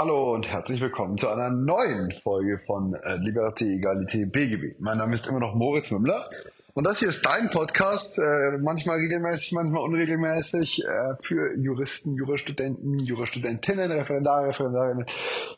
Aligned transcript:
Hallo 0.00 0.32
und 0.32 0.48
herzlich 0.48 0.80
willkommen 0.80 1.18
zu 1.18 1.28
einer 1.28 1.50
neuen 1.50 2.10
Folge 2.22 2.58
von 2.66 2.94
äh, 2.94 3.16
Liberté, 3.16 3.64
Egalité, 3.64 4.24
BGB. 4.24 4.80
Mein 4.80 4.96
Name 4.96 5.14
ist 5.14 5.26
immer 5.26 5.40
noch 5.40 5.54
Moritz 5.54 5.90
Mümmler 5.90 6.26
und 6.72 6.84
das 6.84 7.00
hier 7.00 7.08
ist 7.08 7.20
dein 7.26 7.50
Podcast, 7.50 8.18
äh, 8.18 8.56
manchmal 8.62 8.96
regelmäßig, 8.96 9.52
manchmal 9.52 9.82
unregelmäßig, 9.82 10.82
äh, 10.86 11.16
für 11.20 11.54
Juristen, 11.58 12.14
Jurastudenten, 12.14 12.98
Jurastudentinnen, 13.00 13.92
Referendare, 13.92 14.48
Referendarinnen. 14.48 15.04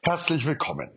Herzlich 0.03 0.45
willkommen. 0.45 0.91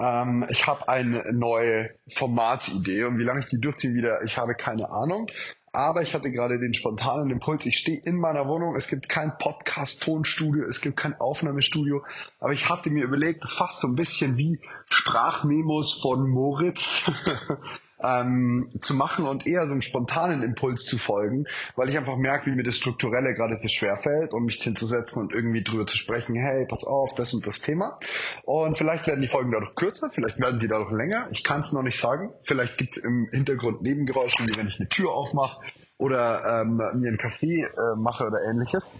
Ähm, 0.00 0.44
ich 0.48 0.66
habe 0.66 0.88
eine 0.88 1.22
neue 1.32 1.90
Formatsidee 2.12 3.04
und 3.04 3.18
wie 3.18 3.24
lange 3.24 3.38
ich 3.38 3.46
die 3.46 3.60
durchziehe 3.60 3.94
wieder, 3.94 4.24
ich 4.24 4.36
habe 4.36 4.56
keine 4.56 4.90
Ahnung. 4.90 5.28
Aber 5.72 6.02
ich 6.02 6.14
hatte 6.14 6.32
gerade 6.32 6.58
den 6.58 6.74
spontanen 6.74 7.30
Impuls, 7.30 7.64
ich 7.64 7.78
stehe 7.78 8.00
in 8.02 8.16
meiner 8.16 8.48
Wohnung, 8.48 8.74
es 8.74 8.88
gibt 8.88 9.08
kein 9.08 9.32
Podcast-Tonstudio, 9.38 10.64
es 10.64 10.80
gibt 10.80 10.96
kein 10.96 11.14
Aufnahmestudio, 11.20 12.02
aber 12.40 12.52
ich 12.52 12.68
hatte 12.68 12.90
mir 12.90 13.04
überlegt, 13.04 13.44
das 13.44 13.52
ist 13.52 13.56
fast 13.56 13.80
so 13.80 13.86
ein 13.86 13.94
bisschen 13.94 14.36
wie 14.36 14.60
Sprachmemos 14.88 16.00
von 16.02 16.28
Moritz. 16.28 17.08
ähm, 18.02 18.70
zu 18.80 18.94
machen 18.94 19.26
und 19.26 19.46
eher 19.46 19.66
so 19.66 19.72
einem 19.72 19.82
spontanen 19.82 20.42
Impuls 20.42 20.84
zu 20.84 20.98
folgen, 20.98 21.46
weil 21.76 21.88
ich 21.88 21.98
einfach 21.98 22.16
merke, 22.16 22.50
wie 22.50 22.54
mir 22.54 22.62
das 22.62 22.76
Strukturelle 22.76 23.34
gerade 23.34 23.56
so 23.56 23.68
schwer 23.68 23.96
fällt 23.96 24.32
und 24.32 24.44
mich 24.44 24.62
hinzusetzen 24.62 25.22
und 25.22 25.32
irgendwie 25.32 25.62
drüber 25.62 25.86
zu 25.86 25.96
sprechen, 25.96 26.34
hey, 26.34 26.66
pass 26.68 26.84
auf, 26.84 27.14
das 27.14 27.34
und 27.34 27.46
das 27.46 27.60
Thema. 27.60 27.98
Und 28.44 28.78
vielleicht 28.78 29.06
werden 29.06 29.20
die 29.20 29.28
Folgen 29.28 29.50
dadurch 29.52 29.74
kürzer, 29.74 30.10
vielleicht 30.12 30.40
werden 30.40 30.60
sie 30.60 30.68
dadurch 30.68 30.92
länger, 30.92 31.28
ich 31.30 31.44
kann 31.44 31.60
es 31.60 31.72
noch 31.72 31.82
nicht 31.82 32.00
sagen. 32.00 32.32
Vielleicht 32.44 32.78
gibt 32.78 32.96
es 32.96 33.04
im 33.04 33.28
Hintergrund 33.32 33.82
Nebengeräusche, 33.82 34.46
wie 34.46 34.56
wenn 34.56 34.68
ich 34.68 34.78
eine 34.78 34.88
Tür 34.88 35.12
aufmache 35.12 35.60
oder 35.98 36.62
ähm, 36.62 36.76
mir 36.76 37.08
einen 37.08 37.18
Kaffee 37.18 37.62
äh, 37.62 37.96
mache 37.96 38.26
oder 38.26 38.38
ähnliches 38.48 38.90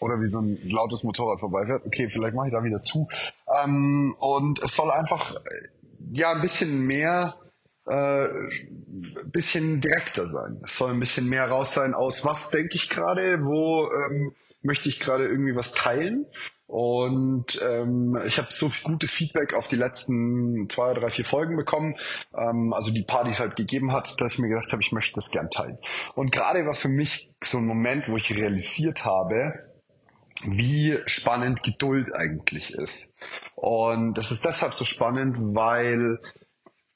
oder 0.00 0.20
wie 0.20 0.28
so 0.28 0.40
ein 0.40 0.58
lautes 0.68 1.02
Motorrad 1.04 1.40
vorbeifährt. 1.40 1.84
Okay, 1.86 2.08
vielleicht 2.08 2.34
mache 2.34 2.48
ich 2.48 2.52
da 2.52 2.64
wieder 2.64 2.82
zu. 2.82 3.06
Ähm, 3.62 4.16
und 4.18 4.58
es 4.62 4.74
soll 4.74 4.90
einfach 4.90 5.34
äh, 5.34 5.68
ja 6.12 6.32
ein 6.32 6.40
bisschen 6.40 6.86
mehr 6.86 7.36
äh, 7.86 8.28
bisschen 9.26 9.80
direkter 9.80 10.26
sein. 10.28 10.60
Es 10.64 10.76
soll 10.76 10.92
ein 10.92 11.00
bisschen 11.00 11.28
mehr 11.28 11.48
raus 11.48 11.74
sein 11.74 11.94
aus, 11.94 12.24
was 12.24 12.50
denke 12.50 12.74
ich 12.74 12.88
gerade, 12.90 13.44
wo 13.44 13.90
ähm, 13.90 14.32
möchte 14.62 14.88
ich 14.88 15.00
gerade 15.00 15.26
irgendwie 15.26 15.56
was 15.56 15.72
teilen. 15.72 16.26
Und 16.66 17.60
ähm, 17.60 18.16
ich 18.24 18.38
habe 18.38 18.48
so 18.50 18.68
viel 18.68 18.84
gutes 18.84 19.10
Feedback 19.10 19.54
auf 19.54 19.66
die 19.66 19.76
letzten 19.76 20.68
zwei, 20.70 20.94
drei, 20.94 21.10
vier 21.10 21.24
Folgen 21.24 21.56
bekommen, 21.56 21.96
ähm, 22.32 22.72
also 22.72 22.92
die 22.92 23.02
Partys 23.02 23.40
halt 23.40 23.56
gegeben 23.56 23.92
hat, 23.92 24.14
dass 24.20 24.34
ich 24.34 24.38
mir 24.38 24.48
gedacht 24.48 24.70
habe, 24.70 24.80
ich 24.80 24.92
möchte 24.92 25.14
das 25.14 25.32
gern 25.32 25.50
teilen. 25.50 25.78
Und 26.14 26.30
gerade 26.30 26.64
war 26.66 26.74
für 26.74 26.88
mich 26.88 27.32
so 27.42 27.58
ein 27.58 27.66
Moment, 27.66 28.08
wo 28.08 28.16
ich 28.16 28.30
realisiert 28.30 29.04
habe, 29.04 29.70
wie 30.44 30.98
spannend 31.06 31.64
Geduld 31.64 32.14
eigentlich 32.14 32.72
ist. 32.74 33.08
Und 33.56 34.14
das 34.14 34.30
ist 34.30 34.44
deshalb 34.44 34.74
so 34.74 34.84
spannend, 34.84 35.36
weil 35.56 36.20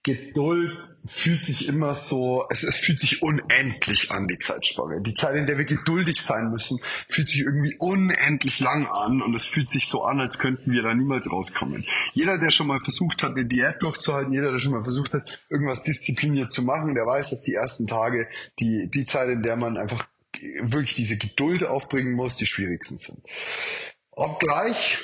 Geduld 0.04 0.78
fühlt 1.06 1.44
sich 1.44 1.68
immer 1.68 1.94
so, 1.94 2.46
es, 2.50 2.62
es 2.62 2.76
fühlt 2.76 3.00
sich 3.00 3.22
unendlich 3.22 4.10
an, 4.10 4.26
die 4.28 4.38
Zeitspanne. 4.38 5.02
Die 5.02 5.14
Zeit, 5.14 5.36
in 5.36 5.46
der 5.46 5.58
wir 5.58 5.64
geduldig 5.64 6.22
sein 6.22 6.50
müssen, 6.50 6.78
fühlt 7.08 7.28
sich 7.28 7.40
irgendwie 7.40 7.76
unendlich 7.78 8.60
lang 8.60 8.86
an 8.86 9.20
und 9.20 9.34
es 9.34 9.44
fühlt 9.44 9.68
sich 9.68 9.88
so 9.88 10.02
an, 10.02 10.20
als 10.20 10.38
könnten 10.38 10.72
wir 10.72 10.82
da 10.82 10.94
niemals 10.94 11.30
rauskommen. 11.30 11.84
Jeder, 12.12 12.38
der 12.38 12.50
schon 12.50 12.66
mal 12.66 12.80
versucht 12.80 13.22
hat, 13.22 13.32
eine 13.32 13.44
Diät 13.44 13.76
durchzuhalten, 13.80 14.32
jeder, 14.32 14.52
der 14.52 14.58
schon 14.58 14.72
mal 14.72 14.84
versucht 14.84 15.12
hat, 15.12 15.26
irgendwas 15.50 15.82
diszipliniert 15.82 16.52
zu 16.52 16.62
machen, 16.62 16.94
der 16.94 17.06
weiß, 17.06 17.30
dass 17.30 17.42
die 17.42 17.54
ersten 17.54 17.86
Tage, 17.86 18.28
die, 18.60 18.90
die 18.92 19.04
Zeit, 19.04 19.28
in 19.28 19.42
der 19.42 19.56
man 19.56 19.76
einfach 19.76 20.06
wirklich 20.62 20.94
diese 20.94 21.16
Geduld 21.16 21.64
aufbringen 21.64 22.14
muss, 22.14 22.36
die 22.36 22.46
schwierigsten 22.46 22.98
sind. 22.98 23.20
Obgleich 24.10 24.98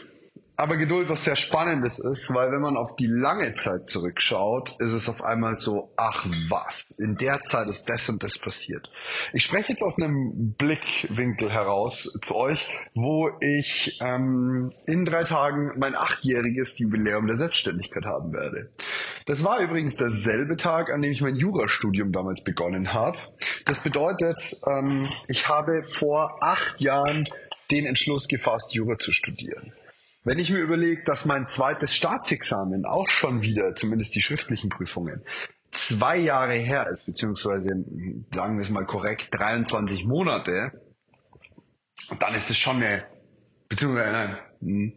aber 0.60 0.76
Geduld 0.76 1.08
was 1.08 1.24
sehr 1.24 1.36
Spannendes 1.36 1.98
ist, 1.98 2.32
weil 2.34 2.52
wenn 2.52 2.60
man 2.60 2.76
auf 2.76 2.94
die 2.96 3.06
lange 3.06 3.54
Zeit 3.54 3.88
zurückschaut, 3.88 4.76
ist 4.78 4.92
es 4.92 5.08
auf 5.08 5.22
einmal 5.22 5.56
so, 5.56 5.90
ach 5.96 6.26
was, 6.50 6.84
in 6.98 7.16
der 7.16 7.40
Zeit 7.48 7.66
ist 7.68 7.88
das 7.88 8.06
und 8.10 8.22
das 8.22 8.38
passiert. 8.38 8.90
Ich 9.32 9.44
spreche 9.44 9.72
jetzt 9.72 9.82
aus 9.82 9.96
einem 9.96 10.54
Blickwinkel 10.58 11.50
heraus 11.50 12.12
zu 12.22 12.36
euch, 12.36 12.66
wo 12.94 13.30
ich 13.40 13.98
ähm, 14.02 14.70
in 14.86 15.06
drei 15.06 15.24
Tagen 15.24 15.72
mein 15.78 15.96
achtjähriges 15.96 16.78
Jubiläum 16.78 17.26
der 17.26 17.38
Selbstständigkeit 17.38 18.04
haben 18.04 18.34
werde. 18.34 18.70
Das 19.24 19.42
war 19.42 19.60
übrigens 19.60 19.96
derselbe 19.96 20.58
Tag, 20.58 20.92
an 20.92 21.00
dem 21.00 21.12
ich 21.12 21.22
mein 21.22 21.36
Jurastudium 21.36 22.12
damals 22.12 22.44
begonnen 22.44 22.92
habe. 22.92 23.16
Das 23.64 23.80
bedeutet, 23.80 24.60
ähm, 24.66 25.08
ich 25.26 25.48
habe 25.48 25.84
vor 25.84 26.36
acht 26.42 26.78
Jahren 26.82 27.26
den 27.70 27.86
Entschluss 27.86 28.28
gefasst, 28.28 28.74
Jura 28.74 28.98
zu 28.98 29.12
studieren. 29.12 29.72
Wenn 30.22 30.38
ich 30.38 30.50
mir 30.50 30.58
überlege, 30.58 31.02
dass 31.04 31.24
mein 31.24 31.48
zweites 31.48 31.94
Staatsexamen 31.94 32.84
auch 32.84 33.08
schon 33.08 33.40
wieder, 33.40 33.74
zumindest 33.74 34.14
die 34.14 34.20
schriftlichen 34.20 34.68
Prüfungen, 34.68 35.24
zwei 35.72 36.16
Jahre 36.18 36.54
her 36.54 36.88
ist, 36.88 37.06
beziehungsweise, 37.06 37.70
sagen 38.34 38.56
wir 38.56 38.62
es 38.62 38.70
mal 38.70 38.84
korrekt, 38.84 39.28
23 39.32 40.04
Monate, 40.04 40.72
dann 42.18 42.34
ist 42.34 42.50
es 42.50 42.58
schon 42.58 42.76
eine, 42.76 43.04
beziehungsweise, 43.68 44.12
nein, 44.12 44.38
hm, 44.60 44.92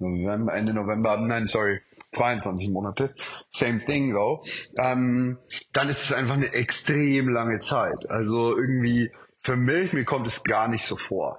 November, 0.00 0.54
Ende 0.54 0.74
November, 0.74 1.16
nein, 1.18 1.46
sorry, 1.46 1.80
22 2.16 2.68
Monate, 2.70 3.14
same 3.52 3.84
thing 3.84 4.12
though, 4.12 4.42
ähm, 4.76 5.38
dann 5.72 5.88
ist 5.88 6.02
es 6.02 6.12
einfach 6.12 6.34
eine 6.34 6.52
extrem 6.52 7.28
lange 7.28 7.60
Zeit. 7.60 8.10
Also 8.10 8.56
irgendwie, 8.56 9.12
für 9.40 9.56
mich, 9.56 9.92
mir 9.92 10.04
kommt 10.04 10.26
es 10.26 10.42
gar 10.44 10.68
nicht 10.68 10.84
so 10.84 10.96
vor. 10.96 11.38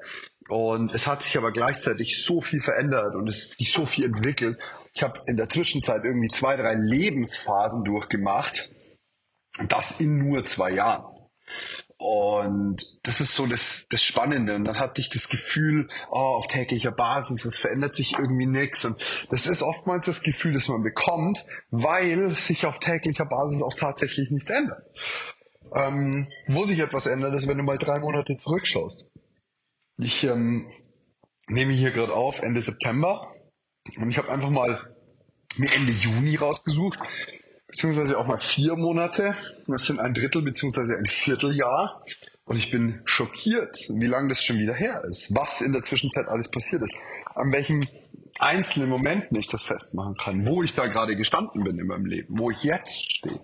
Und 0.53 0.93
es 0.93 1.07
hat 1.07 1.23
sich 1.23 1.35
aber 1.35 1.51
gleichzeitig 1.51 2.23
so 2.23 2.39
viel 2.39 2.61
verändert 2.61 3.15
und 3.15 3.27
es 3.27 3.39
ist 3.39 3.57
sich 3.57 3.71
so 3.71 3.87
viel 3.87 4.05
entwickelt. 4.05 4.59
Ich 4.93 5.01
habe 5.01 5.19
in 5.25 5.35
der 5.35 5.49
Zwischenzeit 5.49 6.03
irgendwie 6.03 6.27
zwei, 6.27 6.55
drei 6.55 6.75
Lebensphasen 6.75 7.83
durchgemacht. 7.83 8.69
Und 9.57 9.71
das 9.71 9.99
in 9.99 10.19
nur 10.19 10.45
zwei 10.45 10.73
Jahren. 10.73 11.05
Und 11.97 12.85
das 13.01 13.19
ist 13.19 13.33
so 13.33 13.47
das, 13.47 13.87
das 13.89 14.03
Spannende. 14.03 14.53
Und 14.53 14.65
dann 14.65 14.77
hatte 14.77 15.01
ich 15.01 15.09
das 15.09 15.27
Gefühl, 15.27 15.87
oh, 16.11 16.37
auf 16.37 16.47
täglicher 16.47 16.91
Basis, 16.91 17.45
es 17.45 17.57
verändert 17.57 17.95
sich 17.95 18.13
irgendwie 18.19 18.45
nichts. 18.45 18.85
Und 18.85 19.01
das 19.31 19.47
ist 19.47 19.63
oftmals 19.63 20.05
das 20.05 20.21
Gefühl, 20.21 20.53
das 20.53 20.67
man 20.67 20.83
bekommt, 20.83 21.43
weil 21.71 22.35
sich 22.35 22.67
auf 22.67 22.77
täglicher 22.77 23.25
Basis 23.25 23.63
auch 23.63 23.73
tatsächlich 23.73 24.29
nichts 24.29 24.51
ändert. 24.51 24.83
Ähm, 25.75 26.27
wo 26.47 26.65
sich 26.65 26.77
etwas 26.77 27.07
ändert, 27.07 27.33
ist, 27.33 27.47
wenn 27.47 27.57
du 27.57 27.63
mal 27.63 27.79
drei 27.79 27.97
Monate 27.97 28.37
zurückschaust. 28.37 29.07
Ich 30.03 30.25
ähm, 30.25 30.69
nehme 31.47 31.71
hier 31.71 31.91
gerade 31.91 32.13
auf 32.13 32.41
Ende 32.41 32.61
September 32.61 33.33
und 33.95 34.09
ich 34.09 34.17
habe 34.17 34.29
einfach 34.29 34.49
mal 34.49 34.93
mir 35.55 35.71
Ende 35.71 35.93
Juni 35.93 36.35
rausgesucht, 36.35 36.99
beziehungsweise 37.67 38.17
auch 38.17 38.27
mal 38.27 38.41
vier 38.41 38.75
Monate. 38.75 39.33
Das 39.65 39.85
sind 39.85 40.01
ein 40.01 40.13
Drittel 40.13 40.41
beziehungsweise 40.41 40.97
ein 40.97 41.07
Vierteljahr. 41.07 42.03
Und 42.43 42.57
ich 42.57 42.69
bin 42.69 43.01
schockiert, 43.05 43.77
wie 43.87 44.07
lange 44.07 44.27
das 44.27 44.43
schon 44.43 44.59
wieder 44.59 44.73
her 44.73 45.05
ist, 45.09 45.33
was 45.33 45.61
in 45.61 45.71
der 45.71 45.83
Zwischenzeit 45.83 46.27
alles 46.27 46.51
passiert 46.51 46.81
ist, 46.81 46.93
an 47.35 47.53
welchem 47.53 47.87
einzelnen 48.39 48.89
Momenten 48.89 49.37
ich 49.37 49.47
das 49.47 49.63
festmachen 49.63 50.17
kann, 50.17 50.45
wo 50.45 50.63
ich 50.63 50.73
da 50.73 50.87
gerade 50.87 51.15
gestanden 51.15 51.63
bin 51.63 51.79
in 51.79 51.87
meinem 51.87 52.07
Leben, 52.07 52.37
wo 52.37 52.51
ich 52.51 52.61
jetzt 52.63 53.09
stehe. 53.09 53.39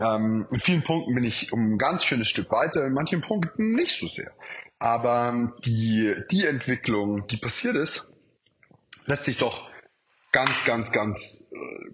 Ähm, 0.00 0.46
in 0.52 0.60
vielen 0.60 0.84
Punkten 0.84 1.16
bin 1.16 1.24
ich 1.24 1.52
um 1.52 1.72
ein 1.72 1.78
ganz 1.78 2.04
schönes 2.04 2.28
Stück 2.28 2.48
weiter, 2.52 2.86
in 2.86 2.92
manchen 2.92 3.22
Punkten 3.22 3.74
nicht 3.74 3.98
so 3.98 4.06
sehr. 4.06 4.30
Aber 4.78 5.52
die, 5.64 6.14
die 6.30 6.44
Entwicklung, 6.44 7.26
die 7.28 7.38
passiert 7.38 7.76
ist, 7.76 8.06
lässt 9.06 9.24
sich 9.24 9.38
doch 9.38 9.70
ganz, 10.32 10.64
ganz, 10.64 10.92
ganz 10.92 11.44
äh, 11.50 11.90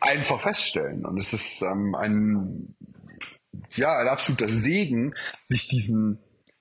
einfach 0.00 0.42
feststellen. 0.42 1.06
Und 1.06 1.18
es 1.18 1.32
ist 1.32 1.62
ähm, 1.62 1.94
ein, 1.94 2.74
ja, 3.76 3.96
ein 3.96 4.08
absoluter 4.08 4.48
Segen, 4.48 5.14
sich 5.48 5.68
diesen, 5.68 6.18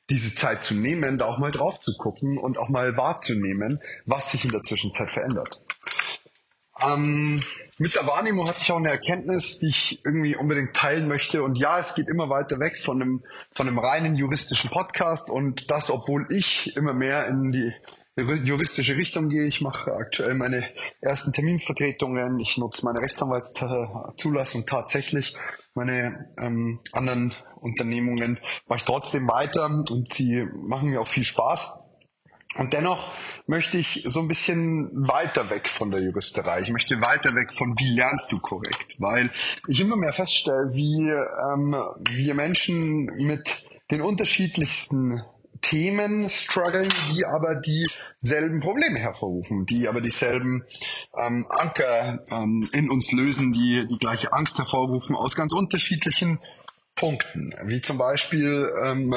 diese 0.10 0.36
Zeit 0.36 0.64
zu 0.64 0.76
nehmen, 0.76 1.18
da 1.18 1.26
auch 1.26 1.40
mal 1.40 1.52
drauf 1.52 1.80
zu 1.80 1.96
gucken 1.98 2.38
und 2.38 2.58
auch 2.58 2.70
mal 2.70 2.96
wahrzunehmen, 2.96 3.80
was 4.06 4.32
sich 4.32 4.46
in 4.46 4.52
der 4.52 4.64
Zwischenzeit 4.64 5.10
verändert. 5.12 5.62
Ähm, 6.82 7.42
mit 7.78 7.96
der 7.96 8.06
Wahrnehmung 8.08 8.48
hatte 8.48 8.60
ich 8.62 8.72
auch 8.72 8.78
eine 8.78 8.90
Erkenntnis, 8.90 9.60
die 9.60 9.70
ich 9.70 10.02
irgendwie 10.04 10.36
unbedingt 10.36 10.76
teilen 10.76 11.08
möchte. 11.08 11.44
Und 11.44 11.58
ja, 11.58 11.80
es 11.80 11.96
geht 11.96 12.10
immer 12.10 12.30
weiter 12.30 12.60
weg 12.60 12.78
von 12.84 13.02
einem, 13.02 13.24
von 13.56 13.68
einem 13.68 13.80
reinen 13.80 14.16
juristischen 14.16 14.70
Podcast 14.70 15.30
und 15.30 15.72
das, 15.72 15.90
obwohl 15.90 16.28
ich 16.30 16.76
immer 16.76 16.94
mehr 16.94 17.28
in 17.28 17.52
die, 17.52 17.74
juristische 18.18 18.98
Richtung 18.98 19.30
gehe. 19.30 19.46
Ich 19.46 19.62
mache 19.62 19.92
aktuell 19.94 20.36
meine 20.36 20.68
ersten 21.02 21.32
Terminsvertretungen. 21.32 22.40
Ich 22.40 22.58
nutze 22.58 22.86
meine 22.86 23.00
Rechtsanwaltszulassung 23.00 24.66
tatsächlich. 24.66 25.36
Meine 25.74 26.34
ähm, 26.38 26.80
anderen 26.92 27.34
Unternehmungen 27.62 28.40
mache 28.68 28.80
ich 28.80 28.86
trotzdem 28.86 29.28
weiter 29.28 29.66
und 29.66 30.10
sie 30.10 30.46
machen 30.54 30.90
mir 30.90 31.02
auch 31.02 31.08
viel 31.08 31.24
Spaß. 31.24 31.79
Und 32.56 32.74
dennoch 32.74 33.14
möchte 33.46 33.78
ich 33.78 34.04
so 34.08 34.20
ein 34.20 34.28
bisschen 34.28 34.90
weiter 35.08 35.50
weg 35.50 35.70
von 35.70 35.92
der 35.92 36.02
Juristerei. 36.02 36.62
Ich 36.62 36.72
möchte 36.72 37.00
weiter 37.00 37.36
weg 37.36 37.54
von, 37.54 37.76
wie 37.78 37.96
lernst 37.96 38.32
du 38.32 38.40
korrekt? 38.40 38.96
Weil 38.98 39.32
ich 39.68 39.80
immer 39.80 39.96
mehr 39.96 40.14
feststelle, 40.14 40.72
wie 40.74 41.00
ähm, 41.00 41.76
wir 42.10 42.34
Menschen 42.34 43.06
mit 43.18 43.66
den 43.92 44.02
unterschiedlichsten 44.02 45.22
Themen 45.62 46.30
strugglen, 46.30 46.90
die 47.12 47.26
aber 47.26 47.56
dieselben 47.56 48.62
Probleme 48.62 48.98
hervorrufen, 48.98 49.66
die 49.66 49.88
aber 49.88 50.02
dieselben 50.02 50.64
ähm, 51.18 51.46
Anker 51.50 52.24
ähm, 52.32 52.68
in 52.72 52.90
uns 52.90 53.12
lösen, 53.12 53.52
die 53.52 53.86
die 53.88 53.98
gleiche 53.98 54.34
Angst 54.34 54.58
hervorrufen 54.58 55.16
aus 55.16 55.36
ganz 55.36 55.54
unterschiedlichen 55.54 56.40
Punkten. 56.96 57.54
Wie 57.66 57.82
zum 57.82 57.98
Beispiel 57.98 58.72
ähm, 58.84 59.14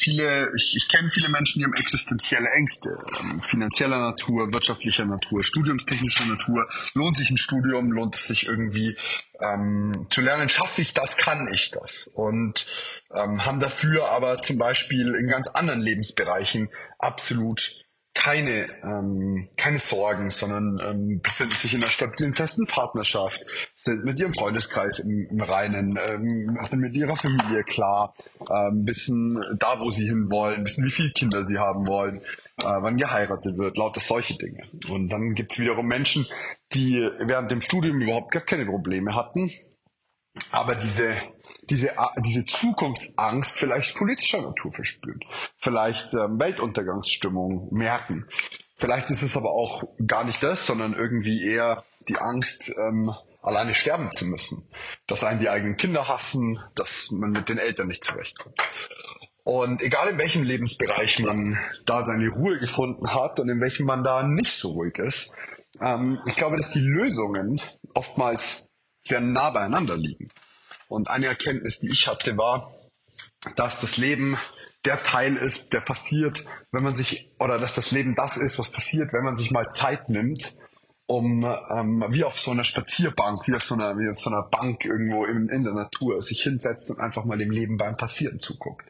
viele, 0.00 0.50
ich, 0.56 0.74
ich 0.76 0.88
kenne 0.88 1.10
viele 1.10 1.28
Menschen, 1.28 1.58
die 1.58 1.64
haben 1.64 1.74
existenzielle 1.74 2.48
Ängste, 2.50 2.98
ähm, 3.20 3.42
finanzieller 3.42 3.98
Natur, 3.98 4.52
wirtschaftlicher 4.52 5.04
Natur, 5.04 5.44
studiumstechnischer 5.44 6.26
Natur. 6.26 6.68
Lohnt 6.94 7.16
sich 7.16 7.30
ein 7.30 7.38
Studium, 7.38 7.90
lohnt 7.90 8.16
es 8.16 8.26
sich 8.26 8.46
irgendwie 8.46 8.96
ähm, 9.40 10.06
zu 10.10 10.20
lernen, 10.20 10.48
schaffe 10.48 10.82
ich 10.82 10.94
das, 10.94 11.16
kann 11.16 11.48
ich 11.52 11.70
das? 11.70 12.08
Und 12.14 12.66
ähm, 13.14 13.44
haben 13.44 13.60
dafür 13.60 14.10
aber 14.10 14.36
zum 14.38 14.58
Beispiel 14.58 15.14
in 15.14 15.28
ganz 15.28 15.48
anderen 15.48 15.80
Lebensbereichen 15.80 16.68
absolut 16.98 17.84
keine, 18.18 18.66
ähm, 18.82 19.48
keine 19.56 19.78
Sorgen, 19.78 20.30
sondern 20.30 20.80
ähm, 20.82 21.20
befinden 21.22 21.52
sich 21.52 21.74
in 21.74 21.82
einer 21.82 21.90
stabilen, 21.90 22.34
festen 22.34 22.66
Partnerschaft, 22.66 23.40
sind 23.88 24.04
mit 24.04 24.20
ihrem 24.20 24.34
Freundeskreis 24.34 24.98
im, 24.98 25.26
im 25.30 25.40
Reinen, 25.40 25.98
ähm, 25.98 26.58
sind 26.62 26.80
mit 26.80 26.94
ihrer 26.94 27.16
Familie 27.16 27.62
klar, 27.64 28.14
ähm, 28.40 28.86
wissen 28.86 29.42
da, 29.58 29.80
wo 29.80 29.90
sie 29.90 30.06
hinwollen, 30.06 30.64
wissen, 30.64 30.84
wie 30.84 30.90
viele 30.90 31.10
Kinder 31.10 31.44
sie 31.44 31.58
haben 31.58 31.86
wollen, 31.86 32.18
äh, 32.18 32.64
wann 32.64 32.98
geheiratet 32.98 33.58
wird, 33.58 33.76
lauter 33.76 34.00
solche 34.00 34.36
Dinge. 34.36 34.62
Und 34.88 35.08
dann 35.08 35.34
gibt 35.34 35.52
es 35.52 35.58
wiederum 35.58 35.86
Menschen, 35.86 36.26
die 36.72 37.08
während 37.20 37.50
dem 37.50 37.62
Studium 37.62 38.00
überhaupt 38.00 38.30
gar 38.30 38.42
keine 38.42 38.66
Probleme 38.66 39.14
hatten, 39.14 39.50
aber 40.50 40.74
diese, 40.74 41.16
diese, 41.70 41.92
diese 42.24 42.44
Zukunftsangst 42.44 43.52
vielleicht 43.56 43.96
politischer 43.96 44.42
Natur 44.42 44.72
verspüren, 44.72 45.20
vielleicht 45.56 46.12
ähm, 46.14 46.38
Weltuntergangsstimmung 46.38 47.68
merken. 47.72 48.26
Vielleicht 48.76 49.10
ist 49.10 49.22
es 49.22 49.36
aber 49.36 49.50
auch 49.50 49.82
gar 50.06 50.24
nicht 50.24 50.42
das, 50.42 50.66
sondern 50.66 50.94
irgendwie 50.94 51.44
eher 51.44 51.82
die 52.08 52.18
Angst, 52.18 52.72
ähm, 52.78 53.12
alleine 53.40 53.74
sterben 53.74 54.12
zu 54.12 54.26
müssen. 54.26 54.68
Dass 55.06 55.24
einen 55.24 55.40
die 55.40 55.48
eigenen 55.48 55.76
Kinder 55.76 56.08
hassen, 56.08 56.58
dass 56.74 57.10
man 57.10 57.30
mit 57.30 57.48
den 57.48 57.58
Eltern 57.58 57.88
nicht 57.88 58.04
zurechtkommt. 58.04 58.60
Und 59.44 59.80
egal 59.80 60.10
in 60.10 60.18
welchem 60.18 60.42
Lebensbereich 60.42 61.20
man 61.20 61.58
da 61.86 62.04
seine 62.04 62.28
Ruhe 62.28 62.58
gefunden 62.58 63.14
hat 63.14 63.40
und 63.40 63.48
in 63.48 63.60
welchem 63.60 63.86
man 63.86 64.04
da 64.04 64.22
nicht 64.22 64.52
so 64.52 64.72
ruhig 64.72 64.98
ist, 64.98 65.32
ähm, 65.80 66.20
ich 66.26 66.36
glaube, 66.36 66.56
dass 66.58 66.70
die 66.70 66.80
Lösungen 66.80 67.60
oftmals 67.94 68.68
sehr 69.02 69.20
nah 69.20 69.50
beieinander 69.50 69.96
liegen. 69.96 70.28
Und 70.88 71.08
eine 71.08 71.26
Erkenntnis, 71.26 71.78
die 71.80 71.90
ich 71.90 72.08
hatte, 72.08 72.36
war, 72.36 72.74
dass 73.56 73.80
das 73.80 73.96
Leben 73.96 74.36
der 74.84 75.02
Teil 75.02 75.36
ist, 75.36 75.72
der 75.72 75.80
passiert, 75.80 76.44
wenn 76.72 76.82
man 76.82 76.96
sich, 76.96 77.32
oder 77.38 77.58
dass 77.58 77.74
das 77.74 77.90
Leben 77.90 78.14
das 78.14 78.36
ist, 78.36 78.58
was 78.58 78.70
passiert, 78.70 79.12
wenn 79.12 79.24
man 79.24 79.36
sich 79.36 79.50
mal 79.50 79.70
Zeit 79.70 80.08
nimmt, 80.08 80.54
um 81.08 81.42
ähm, 81.70 82.04
wie 82.10 82.22
auf 82.22 82.38
so 82.38 82.50
einer 82.50 82.64
Spazierbank, 82.64 83.48
wie 83.48 83.54
auf 83.54 83.64
so 83.64 83.74
einer, 83.74 83.98
wie 83.98 84.10
auf 84.10 84.18
so 84.18 84.28
einer 84.28 84.42
Bank 84.42 84.84
irgendwo 84.84 85.24
in, 85.24 85.48
in 85.48 85.64
der 85.64 85.72
Natur 85.72 86.22
sich 86.22 86.42
hinsetzt 86.42 86.90
und 86.90 87.00
einfach 87.00 87.24
mal 87.24 87.38
dem 87.38 87.50
Leben 87.50 87.78
beim 87.78 87.96
Passieren 87.96 88.40
zuguckt. 88.40 88.86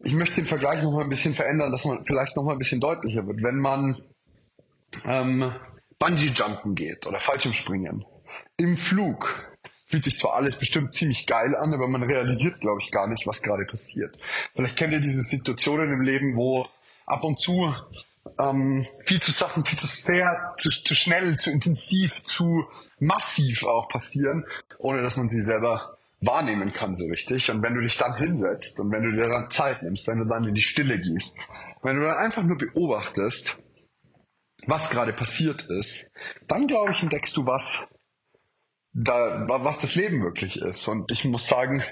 Ich 0.00 0.12
möchte 0.12 0.34
den 0.34 0.46
Vergleich 0.46 0.82
noch 0.82 0.92
mal 0.92 1.04
ein 1.04 1.08
bisschen 1.08 1.34
verändern, 1.34 1.70
dass 1.70 1.84
man 1.84 2.04
vielleicht 2.04 2.36
noch 2.36 2.42
mal 2.42 2.52
ein 2.52 2.58
bisschen 2.58 2.80
deutlicher 2.80 3.26
wird. 3.28 3.44
Wenn 3.44 3.58
man 3.60 4.02
ähm, 5.04 5.54
Bungee-Jumpen 6.00 6.74
geht 6.74 7.06
oder 7.06 7.20
Fallschirmspringen, 7.20 8.04
im 8.56 8.76
Flug 8.76 9.54
fühlt 9.86 10.04
sich 10.04 10.18
zwar 10.18 10.34
alles 10.34 10.58
bestimmt 10.58 10.94
ziemlich 10.94 11.28
geil 11.28 11.54
an, 11.54 11.72
aber 11.72 11.86
man 11.86 12.02
realisiert, 12.02 12.60
glaube 12.60 12.80
ich, 12.82 12.90
gar 12.90 13.06
nicht, 13.06 13.24
was 13.28 13.40
gerade 13.40 13.64
passiert. 13.66 14.18
Vielleicht 14.56 14.76
kennt 14.76 14.92
ihr 14.92 15.00
diese 15.00 15.22
Situationen 15.22 15.92
im 15.92 16.00
Leben, 16.00 16.34
wo 16.34 16.66
ab 17.06 17.22
und 17.22 17.38
zu 17.38 17.72
ähm, 18.38 18.86
viel 19.04 19.20
zu 19.20 19.30
Sachen 19.30 19.64
viel 19.64 19.78
zu 19.78 19.86
sehr, 19.86 20.54
zu, 20.58 20.70
zu 20.70 20.94
schnell, 20.94 21.36
zu 21.38 21.50
intensiv, 21.50 22.22
zu 22.22 22.64
massiv 22.98 23.64
auch 23.64 23.88
passieren, 23.88 24.44
ohne 24.78 25.02
dass 25.02 25.16
man 25.16 25.28
sie 25.28 25.42
selber 25.42 25.98
wahrnehmen 26.20 26.72
kann 26.72 26.96
so 26.96 27.06
richtig. 27.06 27.50
Und 27.50 27.62
wenn 27.62 27.74
du 27.74 27.82
dich 27.82 27.96
dann 27.98 28.16
hinsetzt 28.16 28.80
und 28.80 28.90
wenn 28.92 29.02
du 29.02 29.12
dir 29.12 29.28
dann 29.28 29.50
Zeit 29.50 29.82
nimmst, 29.82 30.06
wenn 30.06 30.18
du 30.18 30.24
dann 30.24 30.44
in 30.44 30.54
die 30.54 30.62
Stille 30.62 30.98
gehst, 30.98 31.36
wenn 31.82 31.96
du 31.96 32.02
dann 32.02 32.16
einfach 32.16 32.42
nur 32.42 32.56
beobachtest, 32.56 33.56
was 34.66 34.90
gerade 34.90 35.12
passiert 35.12 35.62
ist, 35.68 36.10
dann 36.48 36.66
glaube 36.66 36.92
ich, 36.92 37.02
entdeckst 37.02 37.36
du 37.36 37.46
was, 37.46 37.88
da, 38.92 39.46
was 39.48 39.80
das 39.80 39.94
Leben 39.94 40.22
wirklich 40.22 40.60
ist. 40.60 40.88
Und 40.88 41.10
ich 41.10 41.24
muss 41.24 41.46
sagen, 41.46 41.82